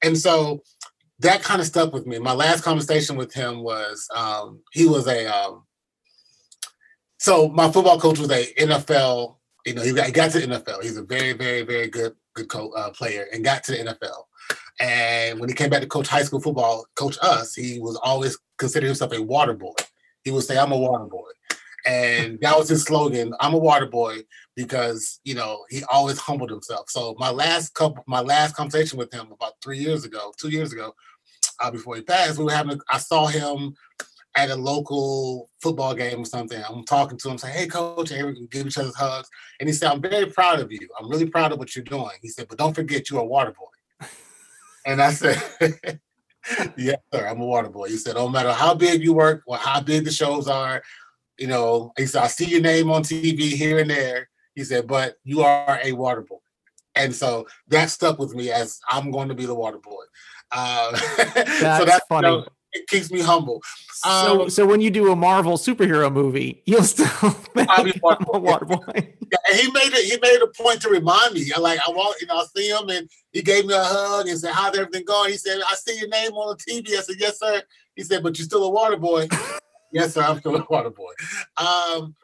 And 0.03 0.17
so 0.17 0.63
that 1.21 1.43
kind 1.43 1.61
of 1.61 1.67
stuck 1.67 1.93
with 1.93 2.07
me. 2.07 2.19
My 2.19 2.35
last 2.35 2.63
conversation 2.63 3.17
with 3.17 3.33
him 3.33 3.63
was 3.63 4.09
um, 4.15 4.61
he 4.73 4.87
was 4.87 5.07
a 5.07 5.27
um, 5.27 5.65
so 7.19 7.49
my 7.49 7.71
football 7.71 7.99
coach 7.99 8.19
was 8.19 8.31
a 8.31 8.53
NFL. 8.55 9.37
You 9.65 9.75
know, 9.75 9.83
he 9.83 9.93
got, 9.93 10.07
he 10.07 10.13
got 10.13 10.31
to 10.31 10.41
the 10.41 10.47
NFL. 10.47 10.83
He's 10.83 10.97
a 10.97 11.03
very, 11.03 11.33
very, 11.33 11.63
very 11.63 11.89
good 11.89 12.15
good 12.35 12.49
co- 12.49 12.71
uh, 12.71 12.91
player 12.91 13.27
and 13.33 13.45
got 13.45 13.65
to 13.65 13.73
the 13.73 13.79
NFL. 13.79 14.25
And 14.87 15.41
when 15.41 15.49
he 15.49 15.55
came 15.55 15.69
back 15.69 15.81
to 15.81 15.89
coach 15.89 16.07
high 16.07 16.23
school 16.23 16.41
football, 16.41 16.87
coach 16.95 17.19
us, 17.21 17.57
he 17.57 17.81
was 17.81 17.99
always 18.05 18.39
considered 18.57 18.87
himself 18.87 19.13
a 19.13 19.21
water 19.21 19.53
boy. 19.53 19.75
He 20.23 20.31
would 20.31 20.45
say, 20.45 20.57
"I'm 20.57 20.71
a 20.71 20.79
water 20.79 21.07
boy," 21.07 21.31
and 21.85 22.39
that 22.41 22.57
was 22.57 22.69
his 22.69 22.85
slogan. 22.85 23.35
I'm 23.41 23.55
a 23.55 23.59
water 23.59 23.87
boy 23.87 24.23
because 24.55 25.19
you 25.25 25.35
know 25.35 25.65
he 25.71 25.83
always 25.91 26.21
humbled 26.21 26.51
himself. 26.51 26.89
So 26.89 27.17
my 27.19 27.31
last 27.31 27.75
couple, 27.75 28.05
my 28.07 28.21
last 28.21 28.55
conversation 28.55 28.97
with 28.97 29.13
him 29.13 29.33
about 29.33 29.55
three 29.61 29.79
years 29.79 30.05
ago, 30.05 30.33
two 30.41 30.51
years 30.51 30.73
ago, 30.73 30.95
uh, 31.59 31.71
before 31.73 31.97
he 31.97 32.03
passed, 32.03 32.39
we 32.39 32.45
were 32.45 32.53
having. 32.53 32.79
A, 32.79 32.95
I 32.95 32.99
saw 32.99 33.27
him 33.27 33.75
at 34.37 34.51
a 34.51 34.57
local 34.57 35.51
football 35.61 35.95
game 35.97 36.21
or 36.21 36.27
something. 36.27 36.63
I'm 36.69 36.85
talking 36.85 37.19
to 37.19 37.31
him, 37.31 37.39
saying, 37.39 37.59
"Hey, 37.59 37.67
coach," 37.67 38.13
and 38.13 38.25
we 38.25 38.35
can 38.35 38.47
give 38.47 38.69
each 38.69 38.79
other 38.79 38.93
hugs. 38.97 39.29
And 39.59 39.69
he 39.69 39.73
said, 39.73 39.91
"I'm 39.91 40.01
very 40.01 40.27
proud 40.27 40.61
of 40.61 40.71
you. 40.71 40.87
I'm 40.97 41.11
really 41.11 41.29
proud 41.29 41.51
of 41.51 41.59
what 41.59 41.75
you're 41.75 41.85
doing." 41.97 42.17
He 42.23 42.29
said, 42.29 42.47
"But 42.49 42.59
don't 42.59 42.75
forget, 42.75 43.11
you're 43.11 43.21
a 43.21 43.25
water 43.25 43.51
boy." 43.51 43.67
And 44.87 45.03
I 45.03 45.13
said, 45.13 45.43
"Yes, 46.77 46.99
sir. 47.13 47.27
I'm 47.27 47.41
a 47.41 47.45
water 47.45 47.69
boy." 47.69 47.89
He 47.89 47.97
said, 47.97 48.15
"No 48.15 48.29
matter 48.29 48.53
how 48.53 48.75
big 48.75 49.03
you 49.03 49.13
work 49.13 49.43
or 49.47 49.57
how 49.57 49.81
big 49.81 50.05
the 50.05 50.13
shows 50.13 50.49
are, 50.49 50.83
you 51.39 51.49
know," 51.49 51.93
he 51.99 52.07
said, 52.07 52.23
"I 52.23 52.29
see 52.29 52.47
your 52.47 52.61
name 52.61 52.91
on 52.91 53.03
TV 53.03 53.51
here 53.51 53.81
and 53.81 53.91
there." 53.91 54.29
He 54.55 54.65
said, 54.65 54.87
"But 54.87 55.17
you 55.25 55.43
are 55.43 55.81
a 55.83 55.93
water 55.93 56.23
boy." 56.23 56.39
And 56.95 57.15
so 57.15 57.47
that 57.69 57.91
stuck 57.91 58.19
with 58.19 58.35
me 58.35 58.51
as 58.51 58.81
I'm 58.89 59.11
going 59.11 59.29
to 59.29 59.35
be 59.35 59.45
the 59.45 59.55
water 59.55 59.79
boy. 59.79 60.05
Uh, 60.53 60.97
so 60.97 61.33
That's 61.35 61.85
that's 61.85 62.07
funny. 62.09 62.29
You 62.29 62.37
know, 62.39 62.47
it 62.77 62.87
keeps 62.89 63.11
me 63.11 63.21
humble. 63.21 63.63
so 63.93 64.43
Um, 64.43 64.51
so 64.51 64.67
when 64.67 64.81
you 64.81 64.91
do 64.91 65.11
a 65.13 65.17
Marvel 65.17 65.57
superhero 65.57 66.13
movie, 66.13 66.63
you'll 66.67 66.83
still 66.85 67.07
I'll 67.69 67.85
be 67.85 67.93
make 67.93 68.03
water 68.03 68.25
a 68.33 68.39
water 68.39 68.65
boy. 68.65 69.15
Yeah, 69.33 69.39
and 69.51 69.59
he 69.59 69.71
made 69.73 69.93
it. 69.93 70.05
He 70.05 70.19
made 70.21 70.41
a 70.43 70.47
point 70.49 70.81
to 70.83 70.89
remind 70.89 71.35
me. 71.35 71.51
I 71.57 71.61
like 71.61 71.81
I 71.87 71.91
want, 71.91 72.21
you 72.21 72.27
know, 72.27 72.37
I 72.37 72.45
see 72.55 72.69
him 72.69 72.89
and 72.91 73.09
he 73.33 73.43
gave 73.43 73.67
me 73.67 73.75
a 73.75 73.83
hug 73.83 74.29
and 74.29 74.39
said, 74.39 74.53
"How's 74.53 74.77
everything 74.77 75.05
going?" 75.05 75.31
He 75.33 75.37
said, 75.37 75.61
"I 75.69 75.75
see 75.75 75.99
your 75.99 76.09
name 76.09 76.33
on 76.33 76.57
the 76.57 76.73
TV." 76.73 76.97
I 76.97 77.03
said, 77.03 77.17
"Yes, 77.19 77.39
sir." 77.39 77.63
He 77.95 78.03
said, 78.03 78.23
"But 78.23 78.39
you're 78.39 78.47
still 78.47 78.65
a 78.65 78.71
water 78.71 78.97
boy." 78.97 79.29
yes, 79.93 80.15
sir. 80.15 80.23
I'm 80.23 80.39
still 80.39 80.57
a 80.57 80.67
water 80.71 80.91
boy. 80.91 81.13
Um, 81.57 82.15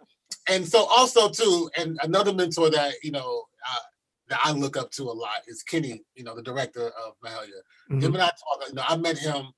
and 0.48 0.66
so 0.66 0.84
also 0.84 1.28
too, 1.28 1.70
and 1.76 1.98
another 2.02 2.32
mentor 2.32 2.70
that 2.70 2.94
you 3.02 3.10
know 3.10 3.44
uh, 3.68 3.84
that 4.28 4.40
I 4.44 4.52
look 4.52 4.76
up 4.76 4.90
to 4.92 5.04
a 5.04 5.12
lot 5.12 5.40
is 5.46 5.62
Kenny. 5.62 6.02
You 6.14 6.24
know, 6.24 6.34
the 6.34 6.42
director 6.42 6.86
of 7.04 7.14
Mahalia. 7.24 7.60
Mhm. 7.90 8.02
Him 8.02 8.14
and 8.14 8.22
I 8.22 8.26
talk. 8.28 8.68
You 8.68 8.74
know, 8.74 8.84
I 8.86 8.96
met 8.96 9.18
him 9.18 9.52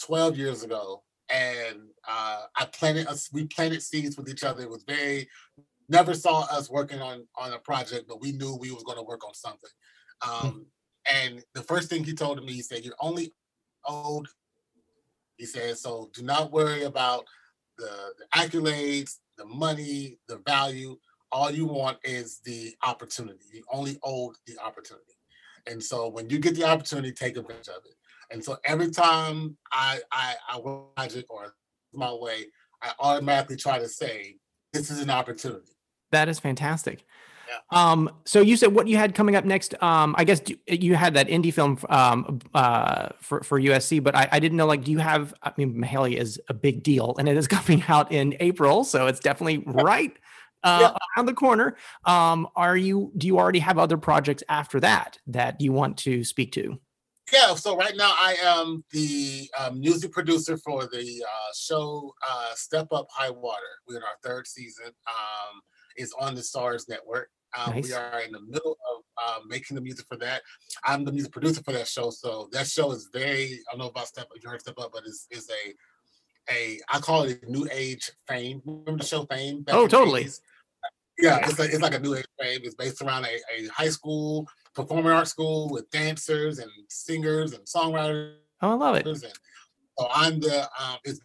12 0.00 0.36
years 0.36 0.62
ago, 0.62 1.02
and 1.28 1.78
uh, 2.08 2.42
I 2.56 2.64
planted 2.66 3.06
us. 3.06 3.28
We 3.32 3.46
planted 3.46 3.82
seeds 3.82 4.16
with 4.16 4.28
each 4.28 4.44
other. 4.44 4.62
It 4.62 4.70
was 4.70 4.84
very. 4.84 5.28
Never 5.88 6.14
saw 6.14 6.42
us 6.42 6.70
working 6.70 7.00
on 7.00 7.26
on 7.36 7.52
a 7.52 7.58
project, 7.58 8.06
but 8.08 8.20
we 8.20 8.32
knew 8.32 8.56
we 8.56 8.70
was 8.70 8.84
going 8.84 8.98
to 8.98 9.04
work 9.04 9.24
on 9.26 9.34
something. 9.34 9.70
Um, 10.26 10.66
and 11.12 11.42
the 11.54 11.62
first 11.62 11.88
thing 11.88 12.04
he 12.04 12.14
told 12.14 12.42
me, 12.44 12.52
he 12.52 12.62
said, 12.62 12.84
"You're 12.84 12.94
only 13.00 13.32
owed." 13.86 14.28
He 15.36 15.46
said, 15.46 15.78
"So 15.78 16.10
do 16.14 16.22
not 16.22 16.52
worry 16.52 16.84
about 16.84 17.24
the, 17.78 18.12
the 18.18 18.24
accolades, 18.38 19.16
the 19.36 19.46
money, 19.46 20.18
the 20.28 20.38
value. 20.46 20.98
All 21.32 21.50
you 21.50 21.64
want 21.64 21.98
is 22.02 22.40
the 22.44 22.74
opportunity. 22.82 23.44
You 23.52 23.64
only 23.70 23.98
owed 24.02 24.36
the 24.46 24.58
opportunity." 24.58 25.14
And 25.66 25.82
so 25.82 26.08
when 26.08 26.28
you 26.30 26.38
get 26.38 26.54
the 26.54 26.64
opportunity, 26.64 27.12
take 27.12 27.36
advantage 27.36 27.68
of 27.68 27.82
it. 27.84 27.94
And 28.30 28.44
so 28.44 28.56
every 28.64 28.90
time 28.90 29.56
I 29.72 30.00
I, 30.12 30.34
I 30.52 30.60
work 30.60 30.88
magic 30.96 31.26
or 31.30 31.54
my 31.92 32.12
way, 32.12 32.46
I 32.82 32.92
automatically 32.98 33.56
try 33.56 33.78
to 33.78 33.88
say, 33.88 34.36
this 34.72 34.90
is 34.90 35.00
an 35.00 35.10
opportunity. 35.10 35.72
That 36.12 36.28
is 36.28 36.38
fantastic. 36.38 37.04
Yeah. 37.48 37.90
Um, 37.90 38.10
so 38.24 38.40
you 38.40 38.56
said 38.56 38.72
what 38.72 38.86
you 38.86 38.96
had 38.96 39.14
coming 39.14 39.34
up 39.34 39.44
next. 39.44 39.80
Um, 39.82 40.14
I 40.16 40.24
guess 40.24 40.40
you 40.68 40.94
had 40.94 41.14
that 41.14 41.28
indie 41.28 41.52
film 41.52 41.78
um, 41.88 42.40
uh, 42.54 43.08
for 43.20 43.42
for 43.42 43.60
USC, 43.60 44.02
but 44.02 44.14
I, 44.14 44.28
I 44.30 44.38
didn't 44.38 44.56
know. 44.56 44.66
Like, 44.66 44.84
do 44.84 44.92
you 44.92 44.98
have? 44.98 45.34
I 45.42 45.52
mean, 45.56 45.74
Mahalia 45.74 46.16
is 46.18 46.40
a 46.48 46.54
big 46.54 46.82
deal, 46.82 47.16
and 47.18 47.28
it 47.28 47.36
is 47.36 47.48
coming 47.58 47.82
out 47.88 48.12
in 48.12 48.36
April, 48.40 48.84
so 48.84 49.06
it's 49.08 49.20
definitely 49.20 49.58
right 49.66 50.16
uh, 50.62 50.78
yeah. 50.92 50.96
around 51.16 51.26
the 51.26 51.34
corner. 51.34 51.76
Um, 52.04 52.48
are 52.54 52.76
you? 52.76 53.12
Do 53.16 53.26
you 53.26 53.38
already 53.38 53.60
have 53.60 53.78
other 53.78 53.96
projects 53.96 54.44
after 54.48 54.78
that 54.80 55.18
that 55.26 55.60
you 55.60 55.72
want 55.72 55.96
to 55.98 56.22
speak 56.22 56.52
to? 56.52 56.78
Yeah, 57.32 57.54
so 57.54 57.76
right 57.76 57.96
now 57.96 58.12
I 58.18 58.36
am 58.42 58.84
the 58.90 59.48
um, 59.58 59.80
music 59.80 60.10
producer 60.10 60.56
for 60.56 60.86
the 60.86 61.24
uh, 61.24 61.52
show 61.54 62.12
uh, 62.28 62.54
Step 62.54 62.88
Up 62.92 63.06
High 63.10 63.30
Water. 63.30 63.58
We're 63.86 63.98
in 63.98 64.02
our 64.02 64.08
third 64.22 64.46
season. 64.46 64.86
Um, 64.86 65.60
it's 65.96 66.12
on 66.18 66.34
the 66.34 66.40
Starz 66.40 66.88
Network. 66.88 67.30
Um, 67.56 67.74
nice. 67.74 67.88
We 67.88 67.92
are 67.92 68.20
in 68.20 68.32
the 68.32 68.40
middle 68.40 68.76
of 68.92 69.02
uh, 69.22 69.38
making 69.46 69.76
the 69.76 69.80
music 69.80 70.06
for 70.08 70.16
that. 70.18 70.42
I'm 70.84 71.04
the 71.04 71.12
music 71.12 71.32
producer 71.32 71.62
for 71.62 71.72
that 71.72 71.86
show, 71.86 72.10
so 72.10 72.48
that 72.52 72.66
show 72.66 72.90
is 72.92 73.08
very. 73.12 73.60
I 73.68 73.72
don't 73.72 73.80
know 73.80 73.88
about 73.88 74.08
Step 74.08 74.24
Up. 74.24 74.36
You 74.42 74.48
heard 74.48 74.60
Step 74.60 74.78
Up, 74.78 74.90
but 74.92 75.02
it's, 75.06 75.26
it's 75.30 75.48
a 75.50 75.74
a 76.52 76.80
I 76.88 76.98
call 76.98 77.24
it 77.24 77.42
a 77.42 77.50
new 77.50 77.68
age 77.72 78.10
fame. 78.28 78.62
Remember 78.64 78.98
the 78.98 79.06
show 79.06 79.24
Fame? 79.26 79.64
Oh, 79.68 79.86
totally. 79.86 80.28
Yeah, 81.18 81.38
it's 81.46 81.58
like 81.58 81.70
it's 81.70 81.82
like 81.82 81.94
a 81.94 81.98
new 82.00 82.14
age 82.14 82.26
fame. 82.40 82.60
It's 82.62 82.74
based 82.74 83.02
around 83.02 83.24
a, 83.24 83.36
a 83.56 83.68
high 83.68 83.90
school 83.90 84.48
performing 84.80 85.12
arts 85.12 85.30
school 85.30 85.68
with 85.70 85.90
dancers 85.90 86.58
and 86.58 86.70
singers 86.88 87.52
and 87.52 87.64
songwriters. 87.64 88.34
Oh, 88.62 88.72
I 88.72 88.74
love 88.74 88.96
it. 88.96 89.06
And 89.06 89.18
so 89.18 90.08
I'm 90.14 90.40
the 90.40 90.62
um, 90.62 90.98
it's 91.04 91.20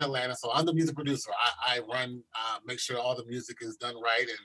Atlanta, 0.00 0.34
so 0.34 0.50
I'm 0.52 0.66
the 0.66 0.74
music 0.74 0.94
producer. 0.94 1.30
I, 1.66 1.76
I 1.76 1.78
run, 1.80 2.22
uh, 2.34 2.58
make 2.64 2.78
sure 2.78 2.98
all 2.98 3.14
the 3.14 3.26
music 3.26 3.58
is 3.60 3.76
done 3.76 3.94
right 4.00 4.26
and 4.26 4.38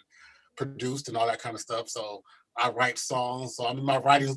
produced 0.58 1.08
and 1.08 1.16
all 1.16 1.28
that 1.28 1.42
kind 1.42 1.56
of 1.56 1.62
stuff. 1.62 1.88
So 1.90 2.22
I 2.58 2.70
write 2.70 2.98
songs. 2.98 3.56
So 3.56 3.66
I'm 3.66 3.78
in 3.78 3.86
my 3.86 3.98
writing 3.98 4.36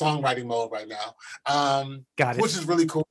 songwriting 0.00 0.46
mode 0.46 0.70
right 0.72 0.88
now. 0.88 1.14
Um, 1.46 2.04
Got 2.16 2.36
it. 2.36 2.42
Which 2.42 2.56
is 2.56 2.66
really 2.66 2.86
cool. 2.86 3.06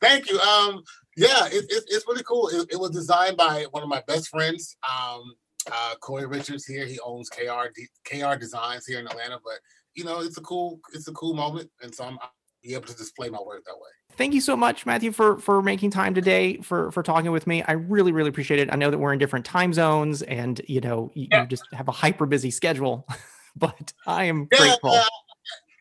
Thank 0.00 0.30
you. 0.30 0.38
Um, 0.40 0.82
yeah, 1.16 1.46
it, 1.46 1.64
it, 1.68 1.84
it's 1.88 2.06
really 2.06 2.22
cool. 2.22 2.48
It, 2.48 2.68
it, 2.72 2.80
was 2.80 2.90
designed 2.90 3.36
by 3.36 3.66
one 3.70 3.82
of 3.82 3.88
my 3.88 4.02
best 4.06 4.28
friends, 4.28 4.76
um, 4.86 5.34
uh, 5.72 5.94
Corey 6.00 6.26
Richards. 6.26 6.64
Here, 6.64 6.86
he 6.86 6.98
owns 7.00 7.28
KR 7.28 7.68
KR 8.04 8.36
Designs 8.38 8.86
here 8.86 8.98
in 8.98 9.06
Atlanta. 9.06 9.38
But 9.42 9.58
you 9.94 10.04
know, 10.04 10.20
it's 10.20 10.38
a 10.38 10.42
cool 10.42 10.80
it's 10.92 11.08
a 11.08 11.12
cool 11.12 11.34
moment, 11.34 11.70
and 11.82 11.94
so 11.94 12.04
I'm, 12.04 12.18
be 12.66 12.74
able 12.74 12.86
to 12.86 12.96
display 12.96 13.28
my 13.28 13.40
work 13.40 13.64
that 13.64 13.74
way. 13.74 13.90
Thank 14.16 14.34
you 14.34 14.40
so 14.40 14.56
much, 14.56 14.86
Matthew, 14.86 15.12
for 15.12 15.38
for 15.38 15.62
making 15.62 15.90
time 15.90 16.14
today 16.14 16.56
for 16.58 16.90
for 16.90 17.02
talking 17.02 17.30
with 17.30 17.46
me. 17.46 17.62
I 17.62 17.72
really 17.72 18.12
really 18.12 18.28
appreciate 18.28 18.60
it. 18.60 18.72
I 18.72 18.76
know 18.76 18.90
that 18.90 18.98
we're 18.98 19.12
in 19.12 19.18
different 19.18 19.44
time 19.44 19.72
zones, 19.72 20.22
and 20.22 20.60
you 20.66 20.80
know 20.80 21.10
you, 21.14 21.28
yeah. 21.30 21.42
you 21.42 21.48
just 21.48 21.64
have 21.72 21.88
a 21.88 21.92
hyper 21.92 22.26
busy 22.26 22.50
schedule, 22.50 23.06
but 23.56 23.92
I 24.06 24.24
am 24.24 24.48
yeah, 24.52 24.58
grateful. 24.58 24.90
Uh, 24.90 25.04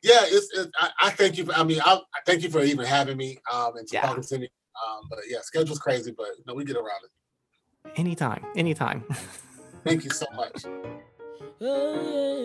yeah, 0.03 0.19
it's, 0.23 0.53
it's 0.53 0.69
I, 0.79 0.91
I, 1.01 1.09
thank 1.11 1.37
you. 1.37 1.45
For, 1.45 1.53
I 1.53 1.63
mean, 1.63 1.79
I, 1.83 1.95
I, 1.95 2.19
thank 2.27 2.43
you 2.43 2.49
for 2.49 2.61
even 2.61 2.85
having 2.85 3.17
me 3.17 3.39
um, 3.51 3.75
and 3.77 3.91
talking 3.91 4.23
to 4.23 4.37
me. 4.37 4.49
Um, 4.85 5.07
but 5.09 5.19
yeah, 5.27 5.39
schedule's 5.41 5.79
crazy, 5.79 6.13
but 6.15 6.27
you 6.37 6.43
know, 6.45 6.53
we 6.53 6.63
get 6.63 6.75
around 6.75 7.01
it. 7.03 7.99
Anytime, 7.99 8.45
anytime. 8.55 9.03
Thank 9.85 10.03
you 10.03 10.09
so 10.09 10.25
much. 10.35 10.65
Oh, 11.61 12.35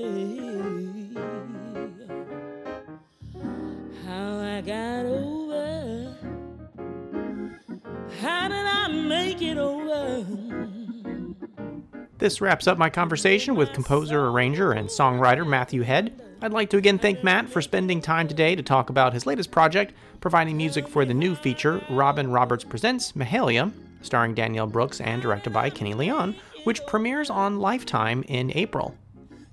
how 4.06 4.38
I 4.38 4.60
got 4.60 5.06
over. 5.06 6.14
How 8.20 8.48
did 8.48 8.66
I 8.66 8.88
make 8.88 9.40
it 9.40 9.56
over? 9.56 10.26
This 12.18 12.42
wraps 12.42 12.66
up 12.66 12.76
my 12.76 12.90
conversation 12.90 13.54
with 13.54 13.72
composer, 13.72 14.26
arranger, 14.26 14.72
and 14.72 14.86
songwriter 14.86 15.46
Matthew 15.46 15.80
Head. 15.80 16.20
I'd 16.42 16.52
like 16.52 16.68
to 16.70 16.76
again 16.76 16.98
thank 16.98 17.24
Matt 17.24 17.48
for 17.48 17.62
spending 17.62 18.02
time 18.02 18.28
today 18.28 18.54
to 18.54 18.62
talk 18.62 18.90
about 18.90 19.14
his 19.14 19.24
latest 19.24 19.50
project, 19.50 19.94
providing 20.20 20.58
music 20.58 20.86
for 20.86 21.06
the 21.06 21.14
new 21.14 21.34
feature 21.34 21.82
Robin 21.88 22.30
Roberts 22.30 22.64
Presents 22.64 23.12
Mahalia, 23.12 23.72
starring 24.02 24.34
Danielle 24.34 24.66
Brooks 24.66 25.00
and 25.00 25.22
directed 25.22 25.54
by 25.54 25.70
Kenny 25.70 25.94
Leon, 25.94 26.36
which 26.64 26.84
premieres 26.86 27.30
on 27.30 27.60
Lifetime 27.60 28.24
in 28.28 28.52
April. 28.54 28.94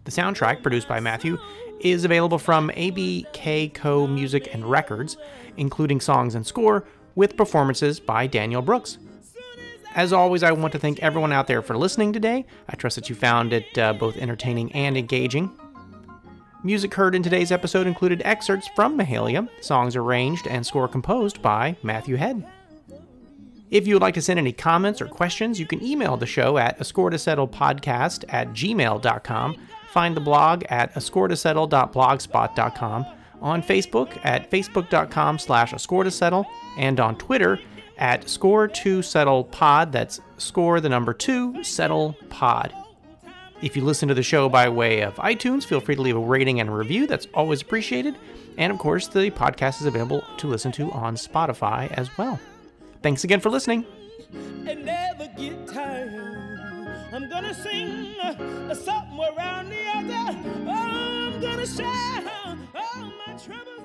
The 0.04 0.12
soundtrack, 0.12 0.62
produced 0.62 0.88
by 0.88 1.00
Matthew, 1.00 1.38
is 1.80 2.06
available 2.06 2.40
from 2.40 2.70
ABKCO 2.70 4.10
Music 4.10 4.54
and 4.54 4.66
Records, 4.66 5.18
including 5.58 6.00
songs 6.00 6.36
and 6.36 6.46
score, 6.46 6.86
with 7.16 7.36
performances 7.36 8.00
by 8.00 8.28
Danielle 8.28 8.62
Brooks. 8.62 8.98
As 9.96 10.14
always, 10.14 10.44
I 10.44 10.52
want 10.52 10.74
to 10.74 10.80
thank 10.80 11.00
everyone 11.00 11.34
out 11.34 11.48
there 11.48 11.62
for 11.62 11.76
listening 11.76 12.14
today. 12.14 12.46
I 12.70 12.76
trust 12.76 12.96
that 12.96 13.10
you 13.10 13.16
found 13.16 13.52
it 13.52 13.78
uh, 13.78 13.94
both 13.94 14.18
entertaining 14.18 14.72
and 14.74 14.96
engaging. 14.96 15.52
Music 16.64 16.94
heard 16.94 17.16
in 17.16 17.24
today's 17.24 17.52
episode 17.52 17.88
included 17.88 18.22
excerpts 18.26 18.68
from 18.76 18.98
Mahalia, 18.98 19.50
songs 19.62 19.96
arranged 19.96 20.48
and 20.48 20.66
score 20.66 20.88
composed 20.88 21.42
by 21.42 21.76
Matthew 21.84 22.16
Head. 22.16 22.48
If 23.70 23.86
you 23.86 23.96
would 23.96 24.02
like 24.02 24.14
to 24.14 24.22
send 24.22 24.40
any 24.40 24.54
comments 24.54 25.02
or 25.02 25.08
questions, 25.08 25.60
you 25.60 25.66
can 25.66 25.84
email 25.84 26.16
the 26.16 26.26
show 26.26 26.58
at 26.58 26.80
ascoretosettlepodcast 26.80 28.24
at 28.30 28.48
gmail.com, 28.50 29.58
find 29.90 30.16
the 30.16 30.22
blog 30.22 30.64
at 30.70 30.94
ascoretosettle.blogspot.com, 30.94 33.06
on 33.42 33.62
Facebook 33.62 34.20
at 34.24 34.50
facebook.com 34.50 35.38
slash 35.38 35.74
ascoretosettle, 35.74 36.46
and 36.78 37.00
on 37.00 37.18
Twitter 37.18 37.60
at 37.98 38.26
score2settlepod, 38.26 39.92
that's 39.92 40.22
score 40.38 40.80
the 40.80 40.90
number 40.90 41.14
2, 41.14 41.64
settle 41.64 42.16
pod. 42.30 42.74
If 43.62 43.76
you 43.76 43.84
listen 43.84 44.08
to 44.08 44.14
the 44.14 44.24
show 44.24 44.50
by 44.50 44.70
way 44.70 45.02
of 45.02 45.16
iTunes, 45.16 45.66
feel 45.66 45.80
free 45.80 45.96
to 45.96 46.02
leave 46.02 46.16
a 46.16 46.20
rating 46.20 46.60
and 46.60 46.70
a 46.70 46.74
review. 46.74 47.08
That's 47.08 47.28
always 47.34 47.62
appreciated. 47.62 48.16
And 48.58 48.72
of 48.72 48.78
course, 48.78 49.08
the 49.08 49.32
podcast 49.32 49.82
is 49.82 49.88
available 49.88 50.24
to 50.38 50.48
listen 50.48 50.72
to 50.74 50.92
on 50.92 51.16
Spotify 51.16 51.92
as 51.92 52.16
well. 52.18 52.40
Thanks 53.08 53.24
again 53.24 53.40
for 53.40 53.50
listening. 53.50 53.86
I'm 57.14 57.30
gonna 57.30 57.54
sing 57.54 58.16
around 59.22 59.70
the 59.70 59.88
other. 59.96 60.38
I'm 60.70 61.40
gonna 61.40 61.66
all 62.76 63.06
my 63.26 63.34
troubles. 63.42 63.77